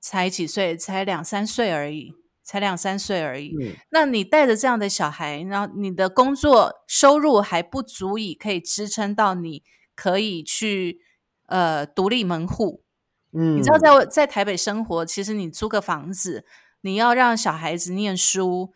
[0.08, 0.78] 才几岁？
[0.78, 2.14] 才两三岁而已，
[2.44, 3.56] 才两三岁而已。
[3.90, 9.64] 那你带着这样的小孩，然后你的工作收入还不足以可以支撑到你
[9.96, 11.00] 可以去
[11.48, 12.84] 呃独立门户。
[13.34, 16.46] 嗯，你知道在在台北生活，其实你租个房子，
[16.82, 18.72] 你要让小孩子念书，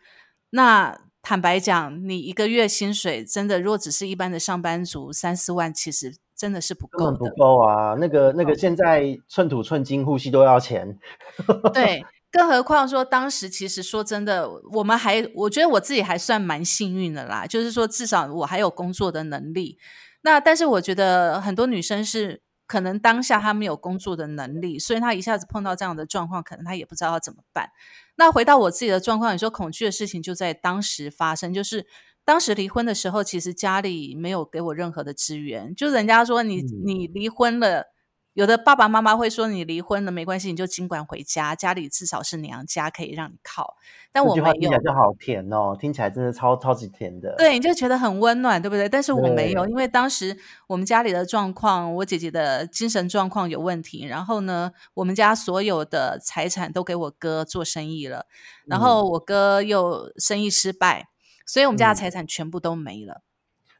[0.50, 6.16] 那坦白讲，你一个月薪水真的，如果只是一般的上班族，三四万其实。
[6.40, 7.94] 真的是不够的，不够啊！
[8.00, 10.98] 那个那个，现在寸土寸金，呼吸都要钱。
[11.74, 19.78] 对，更何况说当时其实说真的，我们还我觉得我自己还算蛮幸运的啦，就是说至少我还有工作的能力。
[20.22, 27.68] 那但是我觉得很多女生是可能当下她没有工作的能力，所以她一下子碰到这样的状况，可能她也不知道要怎么办。
[28.16, 31.86] 那回到我自己的状况，你说恐惧的事情就在当时发生，就是。
[32.24, 37.86] 当时离婚的时候，其实家里没有给我任何的支援，就人家说你你离婚了，
[38.34, 43.76] 有的爸爸妈妈会说你离婚了没关系，你就尽管回家，家里至少是娘家可以让你靠。
[44.12, 47.34] 但我没有，听起来就好甜哦，听起来真的超超级甜的。
[47.36, 48.88] 对，你就觉得很温暖，对不对？
[48.88, 50.36] 但是我没有，因为当时
[50.68, 58.26] 我们家里的状况，我姐姐的精神状况有问题，然后呢，我们家所有的财产都给我哥做生意了，
[58.66, 61.09] 然后我哥又生意失败。
[61.52, 63.22] 所以，我们家的财产全部都没了。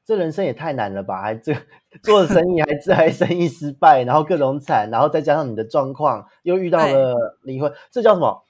[0.04, 1.22] 这人生也太难了吧？
[1.22, 1.54] 还这
[2.02, 8.44] 做生意，还这还生意失败，然后各种惨，然后再加上你的状况，又遇到了离婚，这叫什么？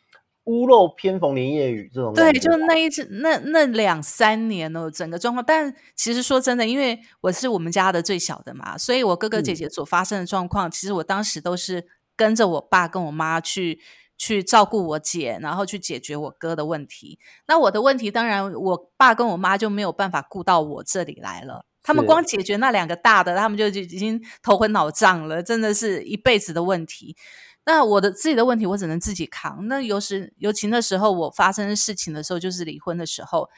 [0.45, 2.15] 屋漏偏逢连夜雨这种。
[2.15, 5.45] 对，就那一次，那那两三年哦，整个状况。
[5.47, 13.81] 但其实说真的，因为我是我们家的最小的嘛，所以我哥哥姐姐所发生的状况，其实我当时都是跟着我爸跟我妈去。
[14.21, 17.19] 去照顾我姐，然后去解决我哥的问题。
[17.49, 21.65] 那我的问题，当然我爸跟我妈就没有办法顾到我这里来了。
[21.83, 27.17] 他们光解决那两个大的，他们就已经头昏脑胀了，真的是一辈子的问题。
[27.65, 29.67] 那我的自己的问题，我只能自己扛。
[29.69, 33.49] 那有时尤其那时候我发生事情的时候，就是离婚的时候，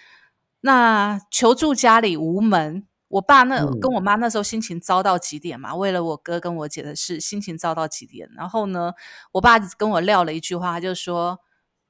[0.61, 2.87] 那求助家里无门。
[3.12, 8.27] 我爸那跟我妈那时候心情糟到极点嘛，为了我哥跟我姐的事，心情糟到极点。
[8.35, 8.94] 然后呢，
[9.33, 11.40] 我爸跟我撂了一句话，他就说：“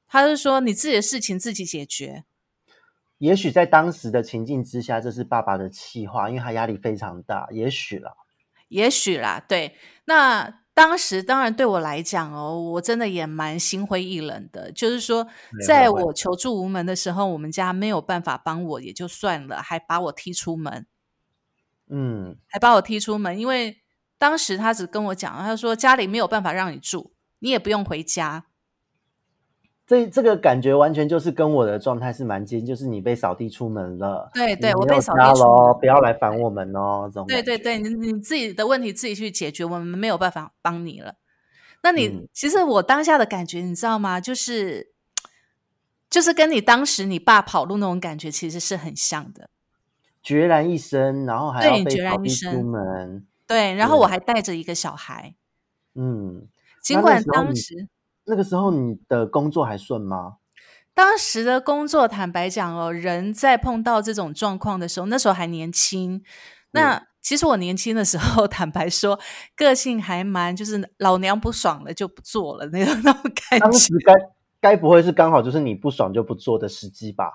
[0.09, 2.25] 他就说你自己的事情自己解决。”
[3.19, 7.47] 也许在当时的情境之下，这是爸爸的气话，因为他压力非常大。
[7.53, 8.13] 也许啦，
[8.67, 9.77] 也许啦，对。
[10.07, 14.73] 那当时当然对我来讲哦，我真的也蛮心灰意冷的。
[14.73, 15.29] 就是说，
[15.65, 20.89] 在我求助无门的时候，我们家没有办法帮我也就算了，还把我踢出门。
[21.95, 23.83] 嗯，还把我踢出门，因为
[24.17, 28.47] 当时他只跟我讲，他说家里没有办法让你住，你也不用回家。
[29.87, 37.11] 这这个感觉完全就是跟我的状态是蛮接近，就是你被扫地出门了，对对，我被扫地出门，不要来烦我们哦。
[37.13, 41.17] 这种对对对，你你自己的问题自己去解决，我们没有办法帮你了。
[41.83, 44.19] 那你其实我当下的感觉，你知道吗？
[44.19, 44.95] 就是
[46.09, 49.51] 就是跟你当时你爸跑路那种感觉，其实是很像的。
[50.25, 53.27] 孑然一身，然后还要被扫地出门。
[53.47, 55.35] 对，然后我还带着一个小孩。
[55.95, 56.49] 嗯，
[56.83, 57.89] 尽管当时
[58.25, 60.37] 那个时候你的工作还顺吗？
[60.95, 66.23] 当时的工作，坦白讲哦，人在碰到这种状况的时候，那时候还年轻。
[66.73, 69.19] 那其实我年轻的时候， 坦白说，
[69.57, 73.67] 个性还蛮就是老娘不爽了就不做了那种那种感觉。
[73.67, 74.15] 当时该
[74.61, 77.31] 该不会是刚好就是你不爽就不做的时机吧？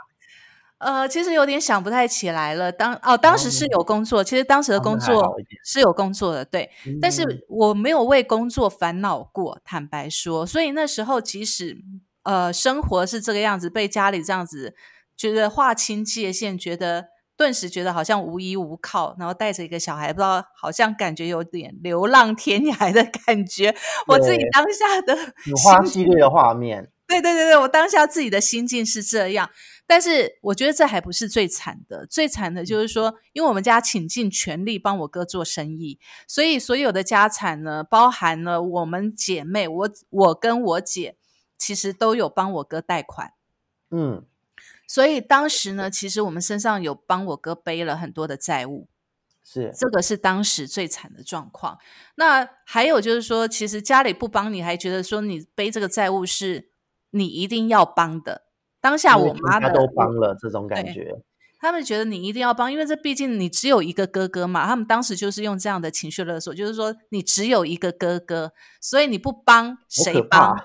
[0.79, 2.71] 呃，其实有点想不太起来了。
[2.71, 6.69] 当哦，当时是有工作，其实当时的工作是有工作的，对。
[7.01, 10.45] 但是我没有为工作烦恼过，坦白说。
[10.45, 11.77] 所以那时候即使
[12.23, 14.75] 呃生活是这个样子，被家里这样子
[15.15, 17.09] 觉得划清界限，觉得。
[17.37, 23.75] 顿时觉得好像无依无靠，然后带着一个小孩，不知道好像感觉有点流浪天涯的感觉。
[24.07, 25.15] 我自己当下的
[25.63, 29.49] 花系列的画面，对对对对，我当下自己的心境是这样。
[29.85, 41.15] 但是我觉得这还不是最惨的，最惨的就是说，因为我们家倾尽全力帮我哥做生意，所以所有的家产呢，包含了我们姐妹，我我跟我姐
[41.57, 43.31] 其实都有帮我哥贷款。
[43.89, 44.25] 嗯。
[44.89, 48.87] 所以当时呢，其实我们身上有帮我哥背了很多的债务，
[49.43, 51.77] 是这个是当时最惨的状况。
[52.15, 56.69] 那还有就是说，其实家里不帮你，还觉得说你背这个债务是
[57.11, 58.43] 你一定要帮的。
[58.79, 61.15] 当下我妈的都帮了这种感觉，
[61.59, 64.65] 他们觉得你一定要帮，因为这毕竟你只有一个哥哥嘛。
[64.65, 70.55] 他们当时就是用这样的情绪勒索，就是说你只有一个哥哥，所以你不帮谁帮？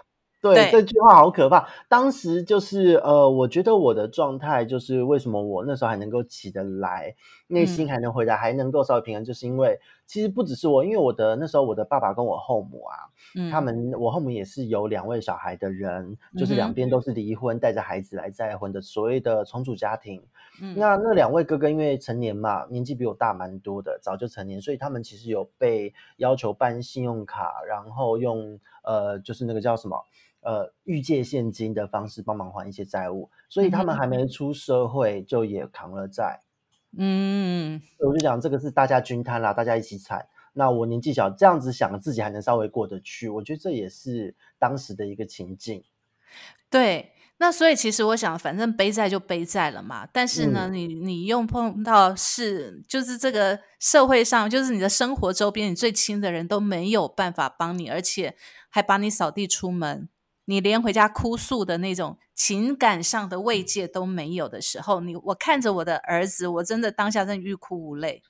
[0.42, 1.68] 对这句话好可怕。
[1.88, 7.14] 当时就是呃，我觉得我的状态就是为什么我那时候还能够起得来，
[7.46, 9.78] 内心还能回答，还能够稍微平安，就是因为
[10.12, 13.08] 其实不只是我，因为我的那时候我的爸爸跟我后母啊，
[13.50, 20.22] 他们我后母也是有两位小孩的人，就是两边都是离婚带着孩子来再婚的所谓的重组家庭。
[20.76, 29.96] 那那两位哥哥因为成年嘛，年纪比我大蛮多的，早就成年，所以他们其实有被要求办信用卡，然后用呃就是那个叫什么？
[30.42, 36.38] 呃，预借现金的方式帮忙还一些债务，所以他们还没出社会就也扛了债。
[36.98, 40.28] 嗯，我就讲这个是大家均摊啦，大家一起踩。
[40.52, 45.82] 那我年纪小，这样子想自己还能稍微过得去，我觉得这也是当时的一个情境。
[46.68, 50.06] 对，那所以其实我想，反正背债就背债了嘛。
[50.12, 58.36] 但是呢，你你又碰到是，就是这个社会上，就是你的生活周边，你最亲的人都没有办法帮你，而且
[58.68, 60.08] 还把你扫地出门。
[60.44, 68.24] 你连回家哭诉的那种情感上的慰藉都没有的时候，你我看着我的儿子，我真的当下真的欲哭无泪，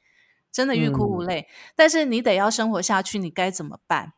[0.53, 1.49] 真的欲哭无泪。
[1.75, 4.13] 但是你得要生活下去，你该怎么办？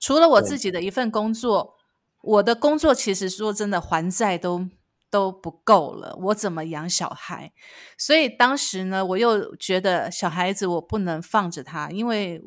[0.00, 1.76] 除了我自己的一份工作，
[2.20, 4.68] 我的工作其实说真的还债都
[5.08, 7.52] 都不够了，我怎么养小孩？
[7.96, 12.42] 所以当时呢，我又觉得小孩子我不能放着他，因为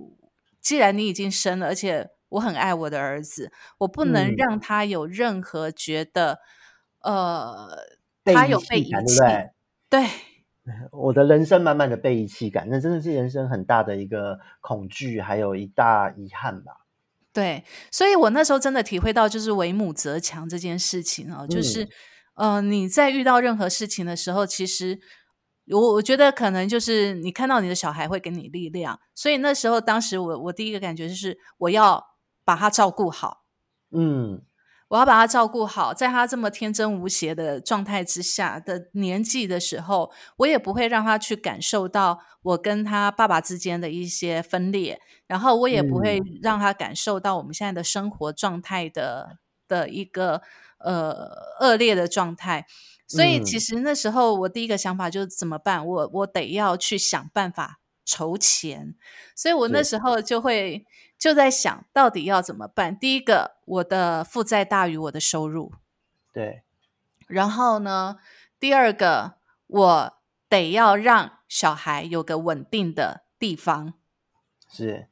[0.60, 2.10] 既然你已经生了，而且。
[2.30, 6.40] 我很爱我的儿子，我不能让他有任何觉得，
[7.02, 7.68] 呃，
[8.26, 9.20] 他有被遗弃，
[9.90, 10.06] 对，
[10.92, 16.86] 我的人生满满的被遗弃感，那真的是人生很大的一个恐惧，还有一大遗憾吧。
[17.32, 21.88] 对，所以我那时候真的体会到，就是为母则强这件事情哦，就是，
[22.36, 25.00] 呃，你在遇到任何事情的时候，其实。
[25.70, 32.02] 我我觉得可能就是你看到你的小孩会给你力量，所以那时候当时我我第一个感觉就是我要
[32.48, 33.44] 把他照顾好，
[33.92, 34.42] 嗯，
[34.88, 50.42] 我要把他照顾好，在他这么天真无邪的状态之下的年纪的时候，我也不会让他去感受到我跟他爸爸之间的一些分裂，然后我也不会让他感受到我们现在的生活状态的的一个
[50.78, 51.30] 呃
[51.60, 52.66] 恶劣的状态。
[53.10, 55.86] 所以其实那时候我第一个想法就是怎么办？
[55.86, 58.96] 我我得要去想办法筹钱。
[59.36, 60.86] 所以我那时候就会
[61.18, 62.98] 就在想到底要怎么办。
[62.98, 65.74] 第一个，我的负债大于我的收入。
[66.34, 66.64] 对。
[67.28, 68.18] 然后呢，
[68.60, 69.36] 第二个，
[69.68, 70.14] 我
[70.48, 73.94] 得要让小孩有个稳定的地方。
[74.70, 75.08] 是，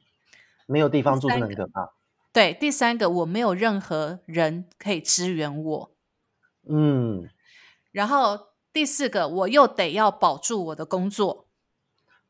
[0.66, 1.92] 没有地方住很可怕。
[2.32, 5.92] 对，第三个，我没有任何人可以支援我。
[6.68, 7.28] 嗯。
[7.92, 11.48] 然后第四个，我又得要保住我的工作。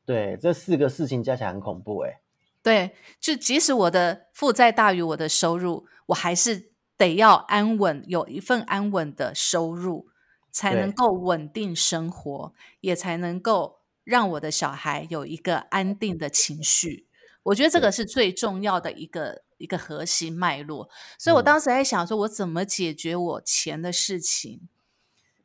[0.05, 2.21] 对，这四个事情加起来很恐怖哎。
[2.67, 10.09] 对，就即使我的负债大于我的收入，我还是得要安稳，有一份安稳的收入，
[10.51, 17.07] 才能够稳定生活，也才能够让我的小孩有一个安定的情绪。
[17.45, 20.91] 我觉得这个是最重要的一个一个核心脉络。
[21.21, 24.69] 所以我当时在想，说我怎么解决我钱的事情。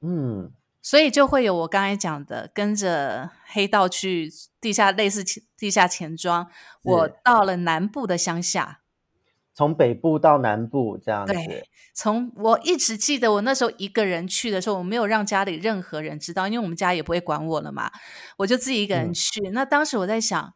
[0.02, 0.52] 嗯，
[0.82, 5.24] 所以就会有我刚才讲的，跟着黑道去地下类似
[5.58, 6.48] 地下钱庄。
[6.84, 8.82] 我到了南部的乡下，
[9.54, 11.34] 从北部到南部这样子。
[11.34, 17.92] 对，从我一直记得我那时候一个人去的时候，我没有让家里任何人知道，因为我们家也不会管我了嘛，
[18.38, 19.40] 我就自己一个人去。
[19.52, 20.54] 那当时我在想。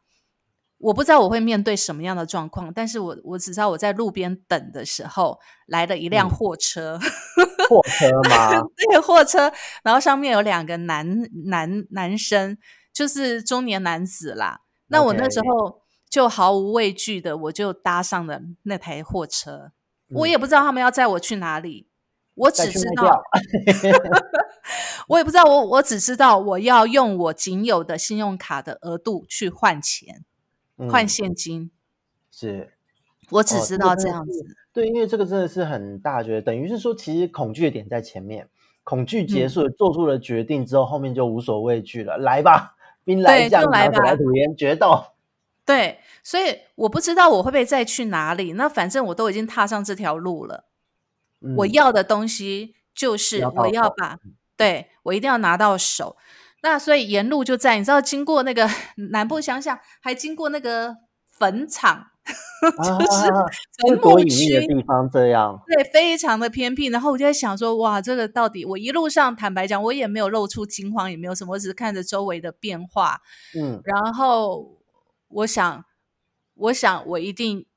[0.77, 6.99] 我不知道我会面对什么样的状况，但是我我只知道我在路边等的时候，来了一辆货车，
[7.69, 8.61] 货车 吗？
[8.89, 9.51] 对，货车，
[9.83, 12.57] 然后上面有两个男男男生，
[12.93, 14.61] 就是中年男子啦。
[14.87, 19.71] 那我那时候就毫无畏惧的，我就搭上了那台货车。
[20.09, 21.87] 我也不知道他们要载我去哪里，
[22.35, 23.21] 我只知道，
[25.09, 30.23] 我也不知道，我我只知道我要用我仅有的信用卡的额度去换钱。
[30.89, 31.71] 换现金，
[32.29, 32.74] 是
[33.29, 34.45] 我只知道这样子。
[34.73, 38.47] 对，因为这个真的是很大，觉得等于是说，其实恐惧的点在前面，
[38.83, 42.17] 恐惧结束，做出了决定之后，后面就无所畏惧了。
[42.17, 45.05] 来吧，兵来将挡，水来土掩，决斗。
[45.65, 48.53] 对，所以我不知道我会不会再去哪里。
[48.53, 50.65] 那反正我都已经踏上这条路了。
[51.57, 54.19] 我要的东西就是我要把，
[54.55, 56.17] 对我一定要拿到手。
[56.61, 58.67] 那所以沿路就在，你知道，经过那个
[59.11, 62.07] 南部乡下，还经过那个坟场，
[62.65, 63.31] 就是
[63.77, 66.87] 坟墓区的地方，这样对，非常的偏僻。
[66.87, 73.21] 然后我就在想说，哇，这个到底我一路上坦白讲，我也没有露出惊慌，也没有什么，我只是看着周围的变化。
[73.55, 74.79] 嗯，然后
[75.27, 75.85] 我想，
[76.55, 77.67] 我想我一定，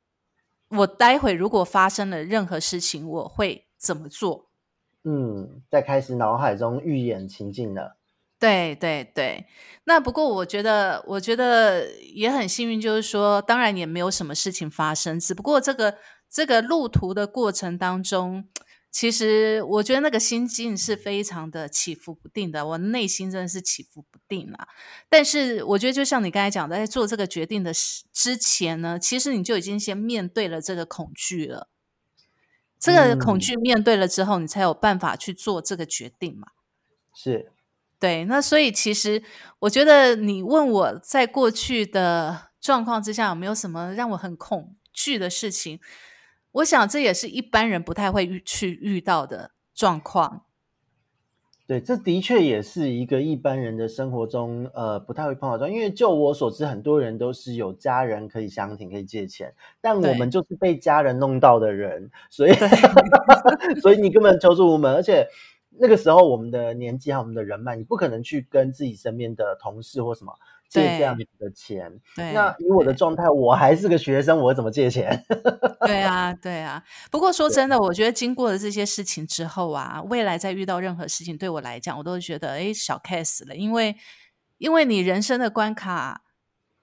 [0.70, 4.46] 我待会如果发生了任何事情，我会怎么做？
[5.04, 7.97] 嗯，在开始脑海中预演情境了。
[8.38, 9.46] 对对对，
[9.84, 15.98] 那不过我觉得，我觉得也很幸运，就是说，当然也没有什么事情发生，只不过这个
[16.30, 18.48] 这个路途的过程当中，
[18.92, 24.68] 其实我觉得那个心境是非常的起伏不定的，我内心真的是起伏不定啊。
[25.08, 27.72] 但是我觉得，就像你刚才讲的，在做这个决定的
[28.12, 31.68] 之前呢，其实你就已经先面对了这个恐惧了，
[32.78, 36.48] 这个恐惧面对了之后，你才有办法去做这个决定嘛。
[37.12, 37.50] 是。
[38.00, 39.20] 对，那所以其实
[39.58, 45.80] 我觉得你问我在过去的状况之下有没有什么让我很恐惧的事情，
[46.52, 50.44] 我想这也是一般人不太会遇去遇到的状况。
[51.66, 62.52] 对，这的确也是一个一般人的生活中呃不太会碰到状因为就我所知，很多人都是有家人可以相挺可以借钱，但我们就是被家人弄到的人，所以
[63.82, 65.26] 所以你根本求助无门，而且。
[65.80, 70.32] 那个时候，我们的年纪和我们的人脉，你不可能去跟自己身边的同事或什么
[70.68, 72.00] 借这样子的钱。
[72.14, 75.24] 对，那以我的状态，我还是个学生，我怎么借钱？
[75.86, 76.82] 对啊，对啊。
[77.10, 83.96] 不过说真的，我觉得经过了这些事情之后啊，未来再遇到任何事情，对我来讲，我都会觉得哎，小 case 了，因为
[84.58, 86.22] 因为你人生的关卡，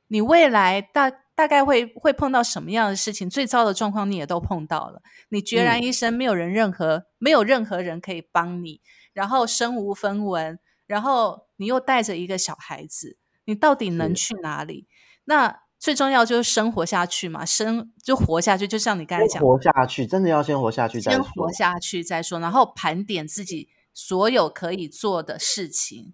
[0.07, 1.11] 你未来大。
[1.35, 3.29] 大概会会碰到什么样的事情？
[3.29, 8.79] 最糟的状况你也都碰到了，你孑然一身，没有人任何没有任何人可以帮你，
[9.11, 10.57] 然后身无分文，
[10.87, 14.87] 然后你又带着一个小孩子，你到底能去哪里？
[15.25, 26.13] 那最重要就是生活下去嘛，生就活下去，就像你刚才讲，活下去真的要先活下去，先活下去再说，然后盘点自己所有可以做的事情，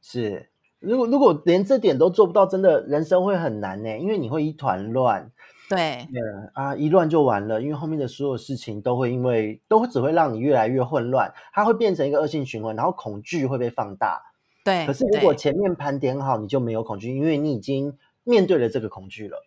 [0.00, 0.49] 是。
[0.80, 5.30] 如果如果连这点都做不到，真的人生会很难呢，因为你会一团乱。
[5.68, 6.08] 对，
[6.52, 14.20] 啊，一乱就完了，因为后面的所有事情都会因为都会只会让你越来越混乱，它会变成一个恶性循环，然后恐惧会被放大。
[14.64, 19.46] 对，可是如果前面盘点好，你就没有恐惧，因为你已经面对了这个恐惧了。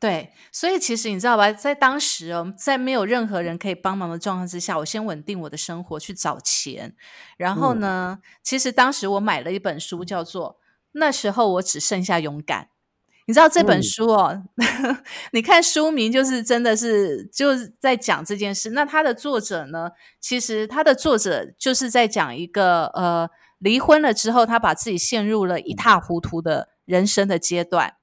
[0.00, 6.94] 对，所以其实你知道吧，在当时哦，在没有任何人可以帮忙的状况之下，我先稳定我的生活，去找钱。
[7.36, 10.57] 然后呢，其实当时我买了一本书，叫做
[10.92, 12.64] 《那时候我只剩下勇敢》。
[13.26, 14.42] 你知道这本书哦？
[15.32, 18.70] 你看书名就是真的是就是在讲这件事。
[18.70, 19.90] 那它的作者呢？
[20.20, 23.28] 其实他的作者就是在讲一个呃，
[23.58, 27.96] 离婚了之后，他把自己陷入了一塌糊涂的人生的阶段，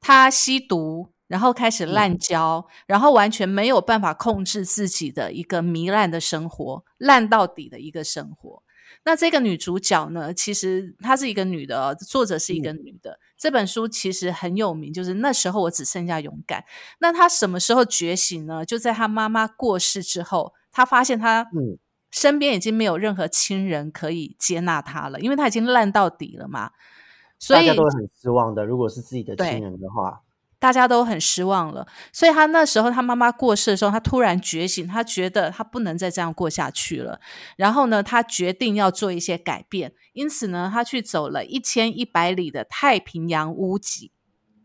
[0.00, 1.12] 他吸毒。
[1.28, 8.62] 然后开始滥交，然后完全没有办法控制自己的一个糜烂的生活，烂到底的一个生活。
[9.06, 10.34] 那这个女主角呢？
[10.34, 13.20] 其实她是一个女的，作者是一个女的。
[13.38, 16.64] 这本书其实很有名，就是那时候我只剩下勇敢。
[16.98, 18.64] 那她什么时候觉醒呢？
[18.64, 21.46] 就在她妈妈过世之后，她发现她
[22.10, 26.72] 身边已经没有任何亲人可以接纳她了，因为她已经烂到底了嘛。
[27.38, 28.64] 所以大家都会很失望的。
[28.64, 30.22] 如果是自己的亲人的话。
[30.66, 37.20] 大家都很失望了，所以他那时候他妈妈过世的时候，他突然觉醒，他觉得他不能再这样过下去了。
[37.56, 44.10] 然后呢，他决定要做一些改变，因此呢，他去走了一千一百里的太平洋屋脊。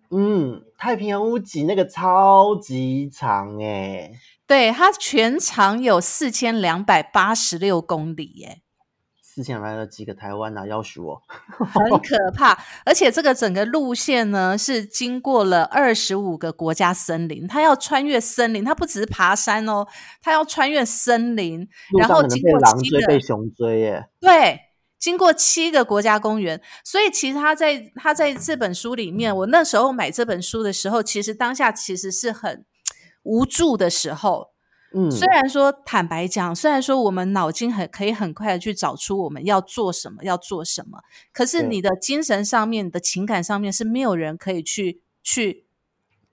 [0.10, 4.10] 嗯，太平洋屋脊那个超级长哎，
[4.48, 8.64] 对，它全长有四千两百八十六公里耶。
[9.34, 10.68] 四千来了几个台湾啊？
[10.68, 11.22] 要许我，
[11.58, 12.58] 很可怕。
[12.84, 19.88] 而且这个整个路线呢，是经过了二十五个国家森林，它要穿越森林，它不只是爬山哦，
[20.22, 21.66] 它要穿越森林，
[21.98, 24.04] 然后经过狼追、被熊追耶。
[24.20, 24.60] 对，
[25.00, 32.66] 经过七个国家公园，所以其实他在他在这本书里面，我那时候买这本书的时候，其实当下其实是很
[33.24, 34.52] 无助的时候。
[34.94, 41.00] 嗯，虽然说坦白讲，虽然说我们脑筋很可以很快的去找出我们要做什么，要做什么，
[41.32, 45.66] 可是你的精神上面的情感上面是没有人可以去去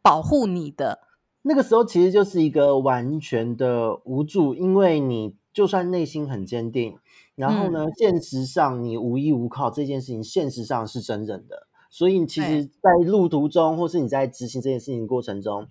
[0.02, 1.00] 保护你的。
[1.42, 6.98] 那个时候其实就是一个完全的无助，因为你就算内心很坚定，
[7.36, 11.68] 然后呢，现实上你无依无靠，这件事情现实上是真正的。
[11.90, 15.68] 所以，其实，在路途中，或是你在执行这件事情过程中，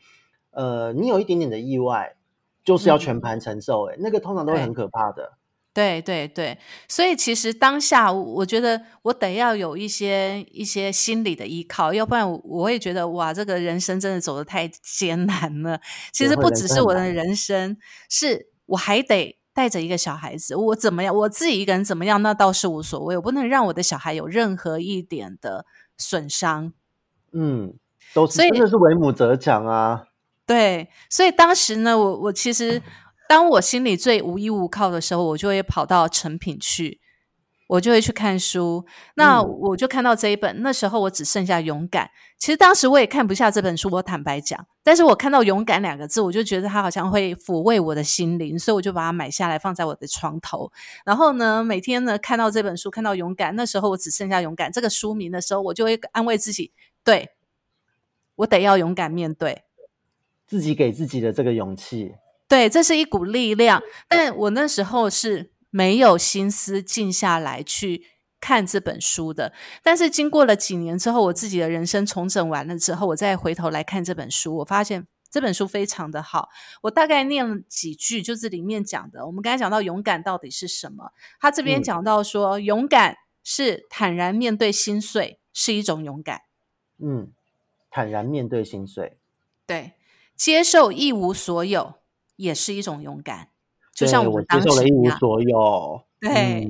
[0.52, 2.17] 呃，你有一点点的意外。
[2.68, 5.38] 就是要全盘承受，哎，那个通常都会很可怕的。
[5.74, 6.58] 对对对，
[6.90, 15.80] 所以其实当下，我觉得我得要有一些一些心理的依靠，要不然我会觉得哇，这个人生真的走得太艰难了。
[16.12, 17.78] 其实不只是我的人生，
[18.10, 25.66] 是我还得带着一个小孩子，我怎么样，我自己一个人怎么样，那倒是无所谓，我不能让我的小孩有任何一点的
[25.98, 26.74] 损伤。
[27.32, 27.76] 嗯，
[28.14, 30.08] 都是真的是为母则强啊。
[30.48, 32.82] 对，所以当时呢，我我其实
[33.28, 37.02] 当我心里最无依无靠的时候，我就会跑到成品去，
[37.68, 38.86] 我就会去看书。
[39.16, 42.10] 那我就看到这一本，那时候我只剩下勇敢。
[42.40, 44.66] 其实当时我也看不下这本书，我坦白讲。
[44.84, 50.72] 但是我看到勇敢两个字，我就觉得它好像会抚慰我的心灵，所以我就把它买下来放在我的床头。
[51.04, 56.72] 然后呢，每天呢看到这本书，看到勇敢，那时候我只剩下勇敢这个书名的时候，我就会安慰自己：
[57.04, 57.32] 对
[58.36, 59.67] 我得要勇敢面对。
[60.48, 62.16] 自己给自己的这个勇气，
[62.48, 63.84] 对，这是一股力量。
[64.08, 68.06] 但我那时候是没有心思静下来去
[68.40, 69.52] 看这本书的。
[69.84, 76.48] 但是经过了几年之后，我自己的人生重整完了之后，我再回头来看这本书，我发现这本书非常的好。
[76.84, 79.26] 我大概念了几句，就是里面讲的。
[79.26, 81.12] 我们刚才讲到勇敢到底是什么？
[81.42, 86.44] 他这边讲到说，勇敢是坦然面对心碎，是一种勇敢。
[87.00, 87.34] 嗯，
[87.92, 89.18] 坦然面对心碎，
[89.66, 89.92] 对。
[90.38, 91.96] 接受一无所有
[92.36, 93.50] 也是一种勇敢，
[93.94, 96.04] 就像我们当时一无所有。
[96.20, 96.70] 对，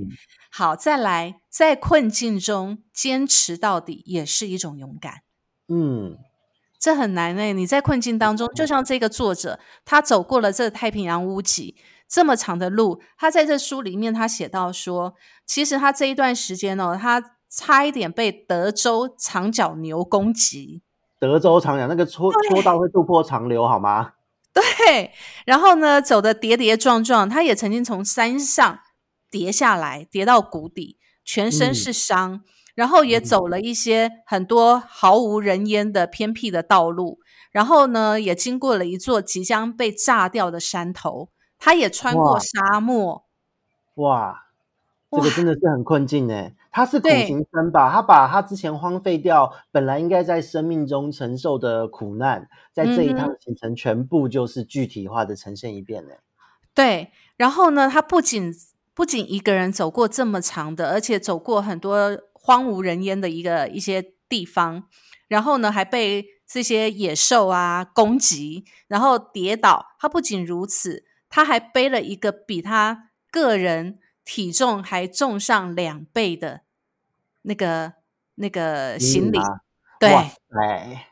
[0.51, 5.21] 好，再来，在困境中坚持到底也是一种勇敢。
[5.67, 6.17] 嗯，
[6.79, 7.53] 这很难诶。
[7.53, 11.75] 你在困境当中，就像这个作者，他走过了这太平洋屋脊
[12.07, 15.15] 这么长的路，他在这书里面他写到说，
[15.45, 20.81] 其实他这一段时间哦，他差一点被德州长角牛攻击。
[21.19, 24.13] 德州长角那个搓搓到会渡破长流，好吗？
[24.53, 25.11] 对，
[25.45, 28.79] 然后呢，走的跌跌撞撞，他也曾经从山上
[29.29, 32.41] 跌下来，跌到谷底，全身是伤，
[32.73, 37.19] 然后也走了一些很多毫无人烟的偏僻的道路，
[37.51, 43.25] 然后呢，也经过了一座即将被炸掉的山头，他也穿过沙漠。
[43.95, 44.46] 哇，
[45.11, 46.53] 这个真的是很困境哎。
[46.71, 47.91] 他是苦行僧吧？
[47.91, 56.13] 他把他之前荒废掉，本来应该在生命中承受的苦难，在这一趟行程全部就是具体化的呈现一遍呢。
[56.75, 58.53] 对，然后呢，他不仅
[58.93, 64.83] 不仅一个人走过这么长的，而且走过很多荒无人烟的一个一些地方，
[65.27, 69.87] 然后呢，还被这些野兽啊攻击，然后跌倒。
[69.99, 73.97] 他不仅如此，他还背了一个比他个人
[74.27, 76.61] 体重还重上两倍的。
[77.43, 77.93] 那个
[78.35, 79.39] 那个行李，
[80.01, 80.09] 对，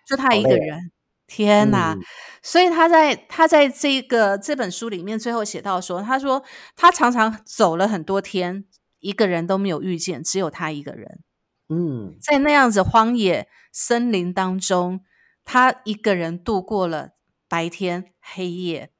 [0.05, 0.91] 就他一个人，
[1.25, 1.95] 天哪！
[2.43, 6.43] 所以他在他在这个这本书里面最后写到说，他说
[6.75, 8.65] 他常常走了很多天，
[8.99, 11.21] 一个人都没有遇见，只有他一个人。
[11.69, 15.05] 嗯，在那样子荒野森林当中，
[15.45, 17.11] 他一个人度过了
[17.47, 18.91] 白天黑夜。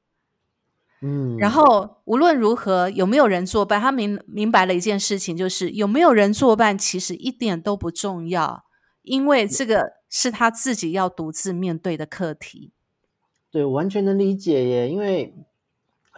[1.02, 8.64] 嗯，然后无论如何有没有人作伴，他明明白了一件事情，就是有没有人作伴其实一点都不重要，
[9.04, 12.72] 因为这个是他自己要独自面对的课题。
[13.52, 15.34] 对，完全能理解耶，因为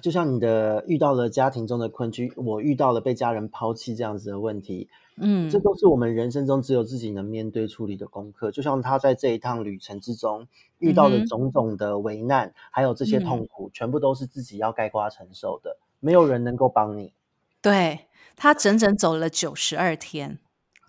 [0.02, 4.88] 就像你的遇到了家庭中的困局，我遇到了被家人抛弃这样子的问题。
[5.20, 8.52] 嗯，这都是我们人生中只有自己能面对处理的功课。
[8.52, 10.48] 就像他在这一趟旅程之中
[10.78, 17.14] 遇到的种种的危难，还有这些痛苦，全部都是自己要盖瓜承受的，没有人能够帮你。
[17.62, 18.02] 对
[18.36, 20.38] 他整整走了九十二天，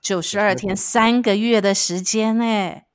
[0.03, 2.88] 九十二天，三个月的时间，哎，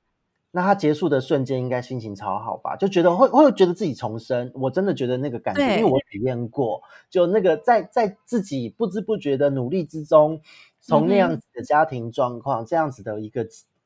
[0.56, 2.76] 那他结束的瞬间应该心情超好吧？
[2.76, 4.52] 就觉得会会觉得自己重生。
[4.54, 6.80] 我真的觉得那个感觉，因为我体验过，
[7.10, 10.40] 就那个在在自己不知不觉的努力之中，
[10.80, 13.44] 从那样子的家庭状况、这样子的一个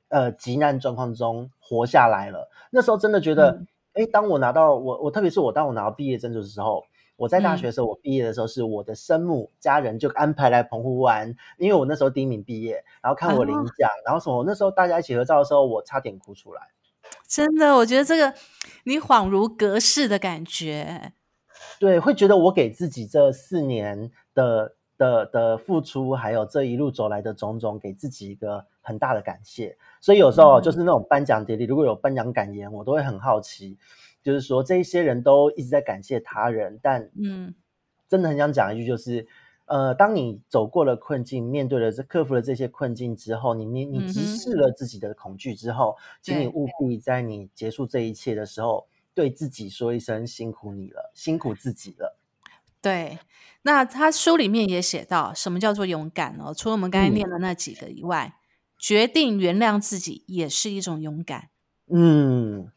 [0.08, 2.50] 呃极难状况中活下来了。
[2.70, 3.62] 那时候真的觉得，
[3.94, 6.84] 哎，当我拿到我我特别是我当我拿到毕业证书的时候。
[7.18, 16.62] 我在大学的时候，我毕业的时候是我的生母家人就安排来澎湖玩，因为我那时候第一名毕业，然后看我领奖，然后什么，那时候大家一起合照的时候，我差点哭出来。
[17.26, 18.32] 真的，我觉得这个
[18.84, 21.12] 你恍如隔世的感觉，
[21.80, 29.76] 对，会觉得我给自己这四年的的的付出，还有这一路走来的种种，给自己一个很大的感谢。
[30.00, 33.76] 所以有时候就是那种颁奖典礼，如果有颁奖感言，我都会很好奇。
[34.28, 37.54] 就是说，这一些人都一直在感谢他人，但嗯，
[38.06, 39.26] 真的很想讲一句，就是
[39.64, 52.18] 呃，当你走过了困境，面对了这克服了这些困境之后，你你你直视了自己的恐惧之后，请你务必在你结束这一切的时候，对自己说一声辛苦你了，辛苦自己了。
[52.82, 53.18] 对，
[53.62, 56.52] 那他书里面也写到，什么叫做勇敢哦？
[56.52, 58.34] 除了我们刚才念的那几个以外，
[58.76, 61.48] 决定原谅自己也是一种勇敢。
[61.90, 62.70] 嗯。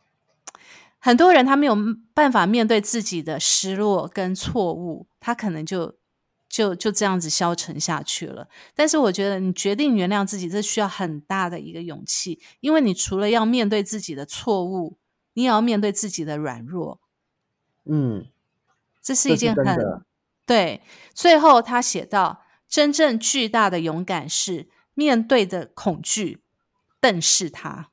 [1.01, 1.75] 很多人他没有
[2.13, 5.97] 办法面对自己的失落跟错误，他可能就
[6.47, 8.47] 就就这样子消沉下去了。
[8.75, 14.99] 但是我觉得你决定原谅自己，这需要很大的一个勇气，因为你除了要面对自己的错误，
[15.33, 16.99] 你也要面对自己的软弱。
[17.85, 18.27] 嗯，
[19.01, 20.03] 这是一件很
[20.45, 20.81] 对。
[21.15, 26.43] 最后他写到，真正巨大的勇敢是面对的恐惧，
[26.99, 27.90] 瞪视他。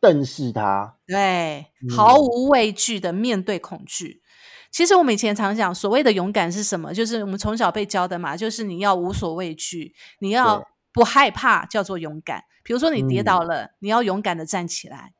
[0.00, 4.22] 瞪视他，对，毫无畏惧的面对恐惧。
[4.70, 6.94] 其实我们以前常讲，所谓的勇敢是什么？
[6.94, 12.44] 就是我们从小被教的嘛，就是你要无所畏惧，你要不害怕，叫做勇敢。
[12.62, 15.12] 比如说你跌倒了，你要勇敢的站起来。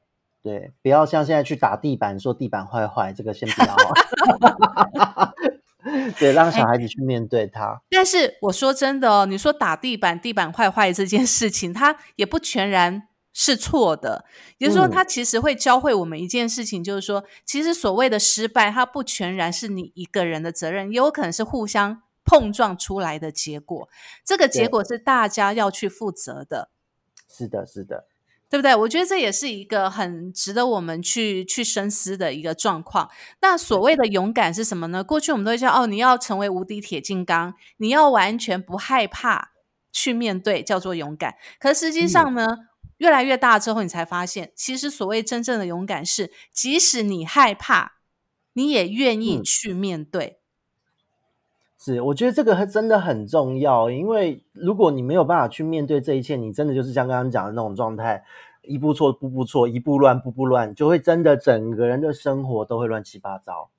[0.43, 3.77] 对，不要像现在去打地板，说地板坏坏，这个先不要。
[6.19, 7.83] 对，让小孩子去面对他。
[7.91, 13.09] 但是我说真的哦，你说打地板，地板坏坏这件事情，它也不全然。
[13.33, 14.25] 是错的，
[14.59, 23.89] 也就是说，它其实会教会我们一件事情，就是说，其实所谓的失败，它不全然是你一个人的责任，也有可能是互相碰撞出来的结果。
[24.25, 26.71] 这个结果是大家要去负责的。
[27.29, 28.07] 是的，是的，
[28.51, 28.75] 对不对？
[28.75, 33.09] 我觉得这也是一个很值得我们去去深思的一个状况。
[33.41, 35.05] 那所谓的勇敢是什么呢？
[35.05, 39.53] 过去我们都会叫哦，你要成为无敌铁金刚，你要完全不害怕
[39.93, 41.37] 去面对，叫做勇敢。
[41.61, 42.47] 可实际上呢？
[43.01, 47.93] 越来越大之后，你才发现，其实所谓真正的勇敢是，即使你害怕，
[48.53, 50.39] 你也愿意去面对。
[51.79, 58.23] 是，我觉得这个真的很重要，因为如果你没有办法去面对这一切，你真的就是像刚刚讲的那种状态，
[58.61, 63.71] 一步错，步步错，一步乱，步步乱，就会真的整个人的生活都会乱七八糟。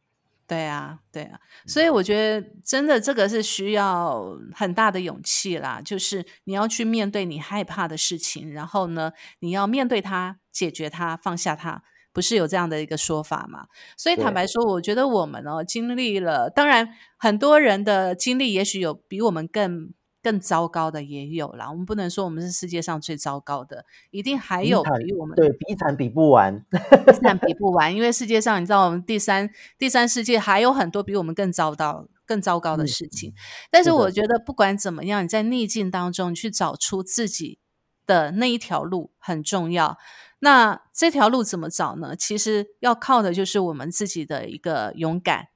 [0.52, 11.82] 对啊，对啊，所以我觉得真的这个是需要很大的勇气啦，就是你要去面对你害怕的事情，然后呢，你要面对它，解决它，放下它，
[12.12, 13.68] 不是有这样的一个说法嘛？
[13.96, 19.94] 所以坦白说，我觉得我们哦经历了，当然很多人的经历也许有比我们更。
[20.24, 33.34] 更糟糕的也有啦，我们不能说我们是世界上最糟糕的，一定还有比我们对比惨比不完，比惨 比不完，因为世界上你知道，我们第三第三世界还有很多比我们更糟糕、更糟糕的事情。
[33.72, 37.60] 但是我觉得不管怎么样，你在逆境当中去找出自己
[38.06, 39.98] 的那一条路很重要。
[40.40, 42.16] 那这条路怎么找呢？
[42.16, 45.48] 其实要靠的就是我们自己的一个勇敢。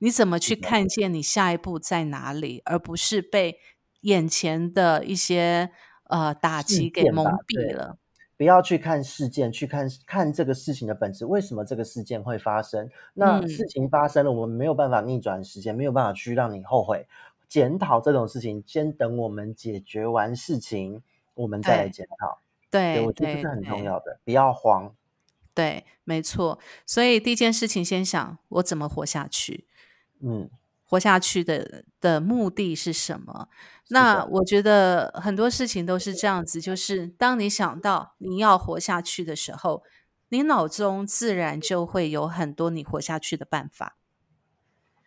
[0.00, 3.58] 你怎么去看见你下一步在哪里，而不是被
[4.02, 5.70] 眼前的一些
[6.08, 7.96] 呃打击给蒙蔽了？
[8.36, 12.88] 不要去看事件，去看看这个事情的本质，为什么这个事件会发生？
[13.12, 17.06] 那事情发生了，我们没有办法逆转时间，没有办法去让你后悔、
[17.46, 18.64] 检讨这种事情。
[18.66, 21.02] 先等我们解决完事情，
[21.34, 22.38] 我们再来检讨。
[22.70, 24.94] 对，我觉得这是很重要的，不要慌。
[25.52, 26.58] 对，没错。
[26.86, 29.66] 所以第一件事情，先想我怎么活下去。
[30.22, 30.50] 嗯，
[30.84, 33.48] 活下去的的目的是什么？
[33.88, 39.82] 那我觉得很多事情都是这样子，就是当你想到你要活下去的时候，
[40.28, 43.96] 你脑中自然就会有很多你活下去的办法。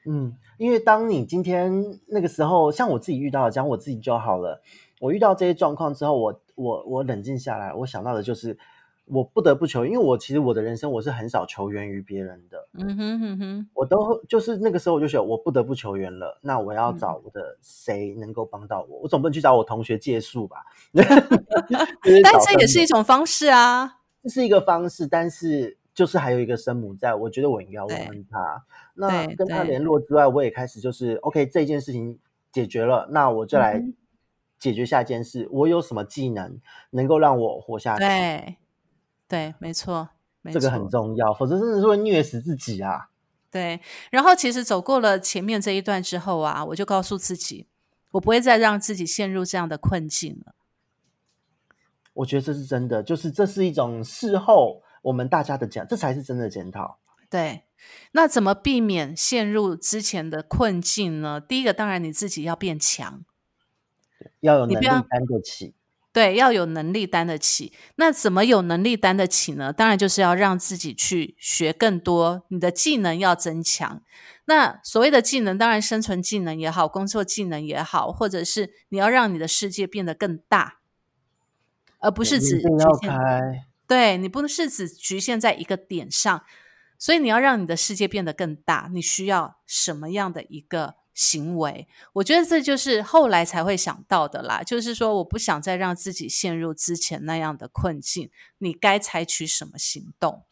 [0.05, 4.61] 嗯，因为当你今天那个时候，像我自己遇到，讲我自己就好了。
[4.99, 8.57] 我遇到这些状况之后，我我我冷静下来，我想到的就是。
[9.05, 12.67] 我不得不求，因为我其实我的人生我是很少求援于别人的。
[12.73, 16.39] 嗯哼哼哼，我都就是那个时候我就想，我不得不求援了。
[16.41, 18.99] 那我要找我的谁能够帮到我？
[18.99, 20.65] 我总不能去找我同学借宿吧？
[20.93, 23.99] 但这也是一种方式啊。
[24.23, 28.63] 这是一个方式，但是就是还有一个生母在，我觉得我应该要问问他。
[28.95, 32.17] 那跟他联络之外，我也开始就是 OK，这件事情
[32.51, 33.83] 解决了，那我就来
[34.57, 35.49] 解决下一件事。
[35.51, 36.57] 我有什么技能
[36.91, 38.05] 能够让我活下去？
[38.05, 38.55] 对，
[39.28, 40.09] 对，没错，
[40.51, 43.09] 这个很重要，否则真的是会虐死自己啊。
[43.49, 43.80] 对，
[44.11, 47.67] 然后其实走过了前面这一段之后啊，我就告诉自己，
[48.11, 50.55] 我不会再让自己陷入这样的困境了。
[52.13, 56.97] 我觉得这是真的，就是这是一种事后我们大家的检，这才是真的检讨。
[57.30, 57.63] 对，
[58.11, 61.39] 那怎么避免陷入之前的困境呢？
[61.41, 63.24] 第一个，当然你自己要变强，
[64.41, 65.74] 要有能力担得起。
[66.14, 67.74] 对，要有能力担得起。
[67.95, 69.74] 那怎么有能力担得起呢？
[69.74, 74.03] 当然就是要让自己去学更多，你的技能要增强。
[74.45, 80.80] 那所谓的技能，当然生存技能也好，工作技能也好，或者是你要让你的世界变得更大。
[81.97, 82.68] 而不是只局
[83.01, 86.43] 限，对你不是只局限在一个点上，
[86.99, 91.88] 所以你要让你的世界变得更大，你需要什么样的一个行为？
[92.14, 94.64] 我觉得这就是后来才会想到的啦。
[94.64, 100.43] 就是说，我不想再让自己陷入之前那样的困境，你该采取什么行动？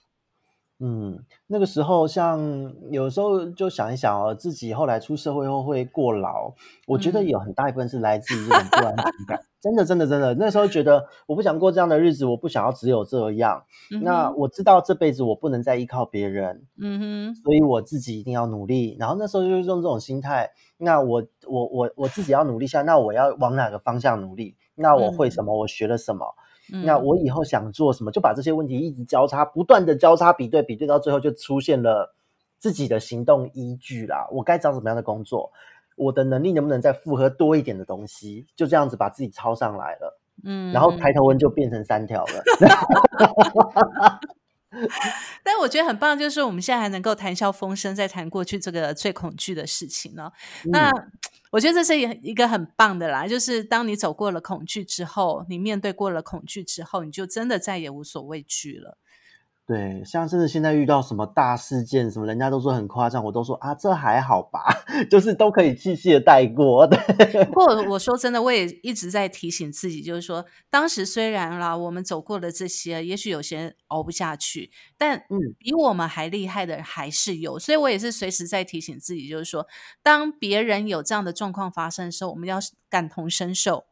[0.84, 6.52] 嗯，那个时候像有时候就想一想哦，自己后来出社会后会过劳，
[6.88, 9.40] 我觉得有很大一部分是来自于这种不安全感。
[9.62, 13.64] 真的，真的，真的，那时候觉得我不想过这样的日子，我不想要只有这样。
[14.02, 18.98] 那我知道这辈子我不能再依靠别人，嗯哼，所以我自己一定要努力。
[19.00, 24.56] 然后那时候就是用这种心态，那我我我我自己要努力下，那我要往哪个方向努力？
[24.74, 25.56] 那我会什么？
[25.56, 26.34] 我学了什么？
[26.72, 32.16] 那我以后想做什么，就把这些问题一直交叉，不断的交叉比对，比对到最后就出现了
[32.58, 34.26] 自己的行动依据啦。
[34.32, 35.52] 我该找什么样的工作？
[35.98, 38.48] 我的能力能不能再复合多一点的东西？
[38.56, 40.18] 就这样子把自己抄上来了。
[40.46, 42.44] 嗯，然后抬头纹就变成三条了。
[45.44, 50.32] 但我觉得很棒，就是我们现在还能够谈笑风生，在谈过去这个最恐惧的事情呢。
[50.66, 50.90] 那。
[51.52, 58.98] 我觉得这是一个很棒的啦，就是当你走过了恐惧之后，你面对过了恐惧之后，你就真的再也无所畏惧了。
[59.72, 64.66] 对，像真的现在遇到什么大事件，什么人家都说很夸张，我都说啊，这还好吧，
[65.10, 66.86] 就是都可以细细的带过。
[67.46, 79.66] 不过我说真的，我也一直在提醒自己，就是说，当时虽然啦，我们走过了这些，也许有些人熬不下去，但嗯，比我们还厉害的人还是有，所以我也是随时在提醒自己，就是说，
[80.04, 82.60] 当别人有这样的状况发生的时候，我们要
[82.90, 83.86] 感同身受。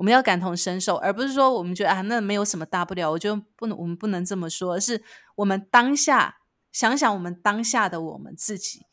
[0.00, 3.10] 我们要感同身受，而不是说我们觉得啊，那没有什么大不了。
[3.10, 5.02] 我觉得不能，我们不能这么说，而是
[5.36, 6.38] 我们当下
[6.72, 8.86] 想想，我们当下的我们自己，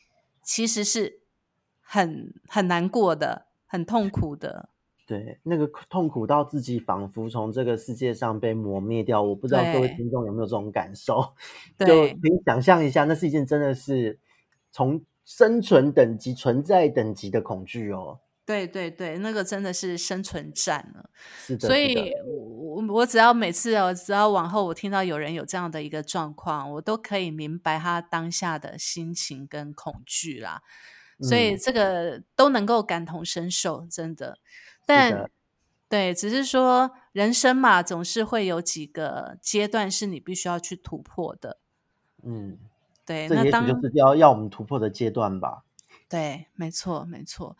[0.43, 1.21] 其实是
[1.79, 4.67] 很很难过的，很痛苦的。
[5.07, 9.21] 对，那个痛苦到自己仿佛从这个世界上被磨灭掉。
[9.21, 11.23] 我不知道各位听众有没有这种感受？
[11.79, 14.19] 就你想象一下，那是一件真的是
[14.73, 18.19] 从生存等级、存在等级的恐惧哦。
[18.47, 21.09] 对对对，那个真的是生存战了。
[21.37, 30.61] 是的，所以我我只要每次哦，只要往后我听到有人有这样的一个状况，我都可以明白他当下的心情跟恐惧啦。
[31.21, 34.37] 所以这个都能够感同身受，真的。
[34.85, 35.29] 但
[35.89, 41.57] 对，只是说人生嘛，总是会有几个阶段是你必须要去突破的。
[42.23, 42.57] 嗯，
[43.05, 45.65] 对，那当就是要要我们突破的阶段吧。
[46.09, 47.57] 对，没错，没错。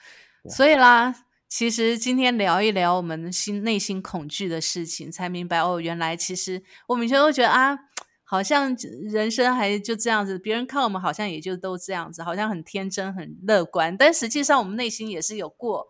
[0.49, 1.13] 所以啦，
[1.49, 7.77] 其实今天聊一聊我们心内心恐惧的事情，才明白哦，原来其实我们以前都觉得啊，
[8.23, 8.75] 好像
[9.09, 15.87] 人生还就这样子，别人看我们好像也就都这样子，好像很天真、很乐观，但实际上我们内心也是有过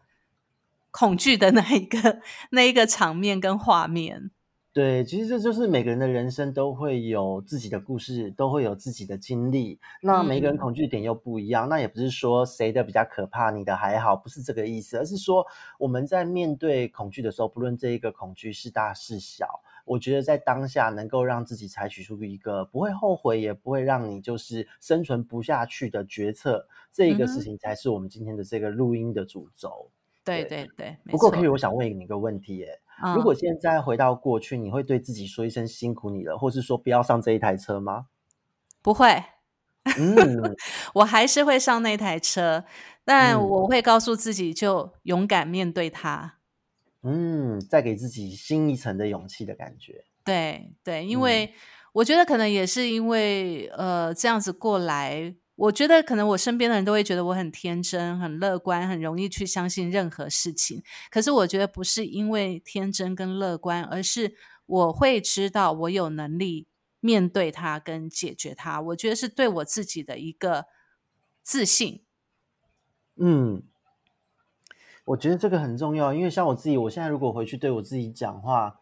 [0.92, 4.32] 恐惧的那一个那一个场面跟画面。
[4.78, 9.80] 对，其实这就是每个人的人生都会有自己的故事，都会有自己的经历。
[10.04, 15.44] 那每个人恐惧点又不一样，那也不是说谁的比较可怕，你的还好，不是这个意思，而是说
[15.80, 19.48] 我们在面对恐惧的时候，不论这一个恐惧是大是小，
[19.84, 29.90] 我觉得在当下能够让自己采取出一个不会后悔，也不会让你就是生存不下去的决策，这一个事情才是我们今天的这个录音的主轴。
[30.24, 32.80] 对对对，不过可以，我想问你一个问题，耶。
[33.16, 38.08] 如果现在回到过去，你会对自己说一声辛苦你了，或是说不要上这一台车吗？
[38.82, 39.24] 不会，
[39.98, 40.56] 嗯，
[40.96, 42.66] 我还是会上那台车，
[43.06, 46.40] 但我会告诉自己就勇敢面对它。
[47.04, 50.04] 嗯，再给自己新一层的勇气的感觉。
[50.24, 51.54] 对对，因为
[51.94, 55.36] 我觉得可能也是因为呃这样子过来。
[55.58, 60.84] 我觉得可能我身边的人都会觉得我很天真、很乐观、很容易去相信任何事情。
[61.10, 64.36] 可是我觉得不是因为天真跟乐观，而是
[64.68, 66.68] 我会知道我有能力
[67.00, 68.80] 面对它跟解决它。
[68.80, 70.66] 我觉得是对我自己的一个
[71.42, 72.04] 自信。
[73.16, 73.64] 嗯，
[75.06, 78.80] 我觉得这个很重要，因为像我自己，我现在如果回去对我自己讲话，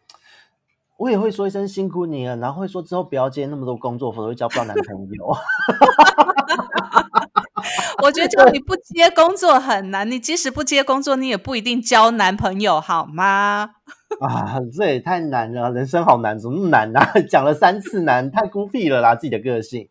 [0.98, 5.36] 我也会说一声辛苦你了，然后会说之后不要接那么多工作，否则会交不到男朋友。
[8.04, 13.72] 我觉得叫你不接工作很难，你即使不接工作，你也不一定交男朋友，好吗？
[14.22, 17.14] 啊，这也太难了，人生好难，怎么那么难啊？
[17.30, 19.90] 讲了三次难，太孤僻了啦，自己的个性。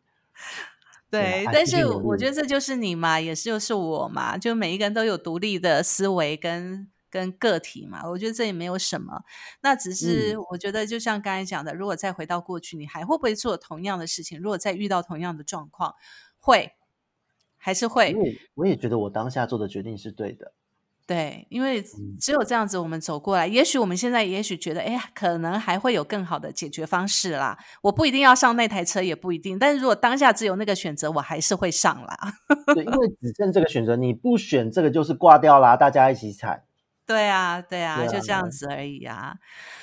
[1.10, 8.02] 对，但是我觉得这就是你嘛，也是就是我嘛，就每一个人都有独立的思维跟跟个体嘛。
[8.10, 9.22] 我觉得这也没有什么，
[9.62, 14.40] 那只是我觉得就像刚才讲的，如果再回到过去，你还会不会做同样的事情？
[14.40, 15.94] 如果再遇到同样的状况，
[16.38, 16.72] 会。
[17.56, 20.52] 还是会，我也我也觉得我当下做的决定是对的。
[21.06, 21.82] 对，因为
[22.20, 23.46] 只有这样子，我们走过来。
[23.46, 27.58] 也许我们现在也许觉得，哎呀，可能还会有更好的解决方式啦。
[27.82, 29.58] 我不一定要上那台车，也不一定。
[29.58, 32.18] 但是如果当下只有那个选择，我还是会上啦。
[32.74, 36.64] 对，因为只剩这个选择，你不选这个就是挂掉啦，大家一起惨。
[37.06, 39.34] 对啊，对啊，就这样子而已啊。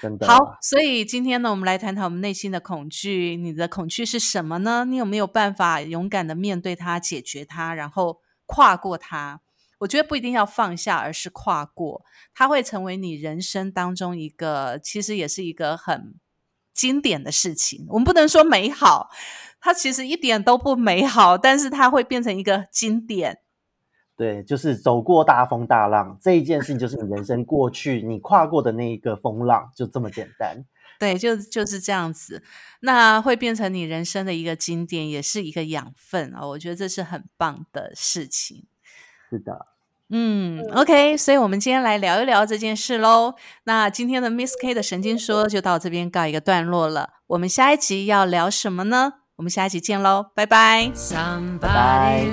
[0.02, 3.36] 真的好，所以今天呢，我们来谈谈我们内心的恐惧。
[3.36, 4.86] 你的恐惧是什么呢？
[4.86, 9.42] 你有没有办法勇敢的面对它、解决它，然后跨过它？
[9.80, 12.04] 我觉得不一定要放下，而是跨过，
[12.34, 16.16] 它会成为你人生当中一个，其实也是一个很
[16.74, 17.86] 经典的事情。
[17.90, 19.12] 我们不能说美好，
[19.60, 23.41] 它其实一点都不美好，但是它会变成一个经典。
[24.22, 30.64] 对，就是走过大风大浪这一件事情，就是你人生过去你跨过的那一个风浪，就这么简单。
[31.00, 32.44] 对，就就是这样子，
[32.82, 36.46] 那会变成你人生的一个经典，也是一个养分啊！
[36.50, 38.66] 我觉得这是很棒的事情。
[39.32, 39.66] 是的，
[40.10, 43.34] 嗯，OK，所以我们今天来聊一聊这件事喽。
[43.64, 47.14] 那今天的 Miss K 的神经说就到这边告一个段落了。
[47.26, 49.14] 我们下一集要聊什么呢？
[49.38, 50.92] 我们下一集见喽，拜拜，
[51.60, 52.24] 拜拜。